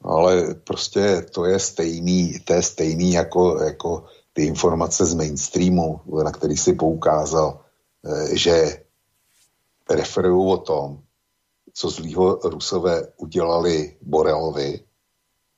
[0.04, 6.30] Ale prostě to je stejný, to je stejný jako, jako ty informace z mainstreamu, na
[6.32, 7.60] který si poukázal,
[8.04, 8.84] e, že
[9.90, 11.00] referují o tom,
[11.72, 14.80] co zlýho Rusové udělali Borelovi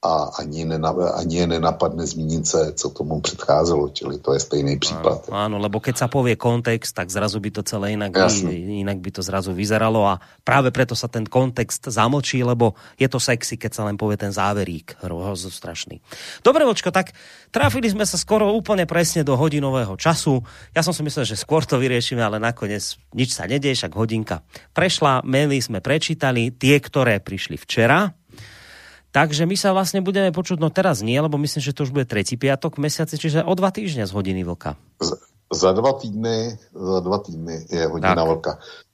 [0.01, 4.81] a ani, nenap, ani je nenapadne zmínit se, co tomu předcházelo, čili to je stejný
[4.81, 5.29] případ.
[5.29, 8.97] Áno, áno, lebo keď sa povie kontext, tak zrazu by to celé inak, by, inak
[8.97, 13.61] by to zrazu vyzeralo a práve preto sa ten kontext zamlčí, lebo je to sexy,
[13.61, 16.01] keď sa len povie ten záverík, hrozno strašný.
[16.41, 17.13] Dobre, Vočko, tak
[17.53, 20.41] trafili sme sa skoro úplne presne do hodinového času.
[20.73, 24.41] Ja som si myslel, že skôr to vyriešime, ale nakoniec nič sa nedie, však hodinka
[24.73, 28.17] prešla, maily sme prečítali, tie, ktoré prišli včera,
[29.11, 32.07] Takže my sa vlastne budeme počuť, no teraz nie, lebo myslím, že to už bude
[32.07, 34.79] tretí piatok v mesiaci, čiže o dva týždne z hodiny vlka.
[35.03, 35.19] Z,
[35.51, 38.31] za dva týdny, za dva týdny je hodina tak.
[38.31, 38.53] vlka.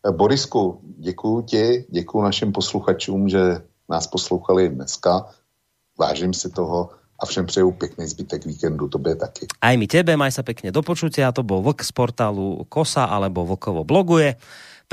[0.08, 5.28] Eh, Borisku, děkuji ti, děkuji našim posluchačům, že nás poslouchali dneska.
[5.98, 6.90] Vážím si toho
[7.20, 9.46] a všem přeju pekný zbytek víkendu, tobě taky.
[9.60, 13.48] Aj mi tebe, maj sa pekne do počutia, to bol Vlk z portálu Kosa alebo
[13.48, 14.36] Vlkovo bloguje.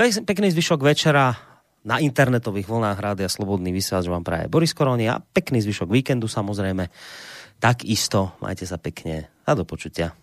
[0.00, 1.36] Pekný zvyšok večera,
[1.84, 6.88] na internetových vlnách Rádia Slobodný vysielač vám praje Boris Koroni a pekný zvyšok víkendu samozrejme.
[7.60, 10.16] Takisto majte sa pekne a do počutia.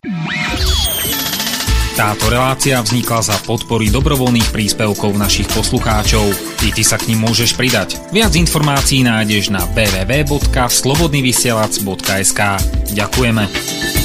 [1.91, 6.23] Táto relácia vznikla za podpory dobrovoľných príspevkov našich poslucháčov.
[6.65, 8.01] I ty sa k ním môžeš pridať.
[8.09, 12.41] Viac informácií nájdeš na www.slobodnyvysielac.sk
[12.95, 14.00] Ďakujeme.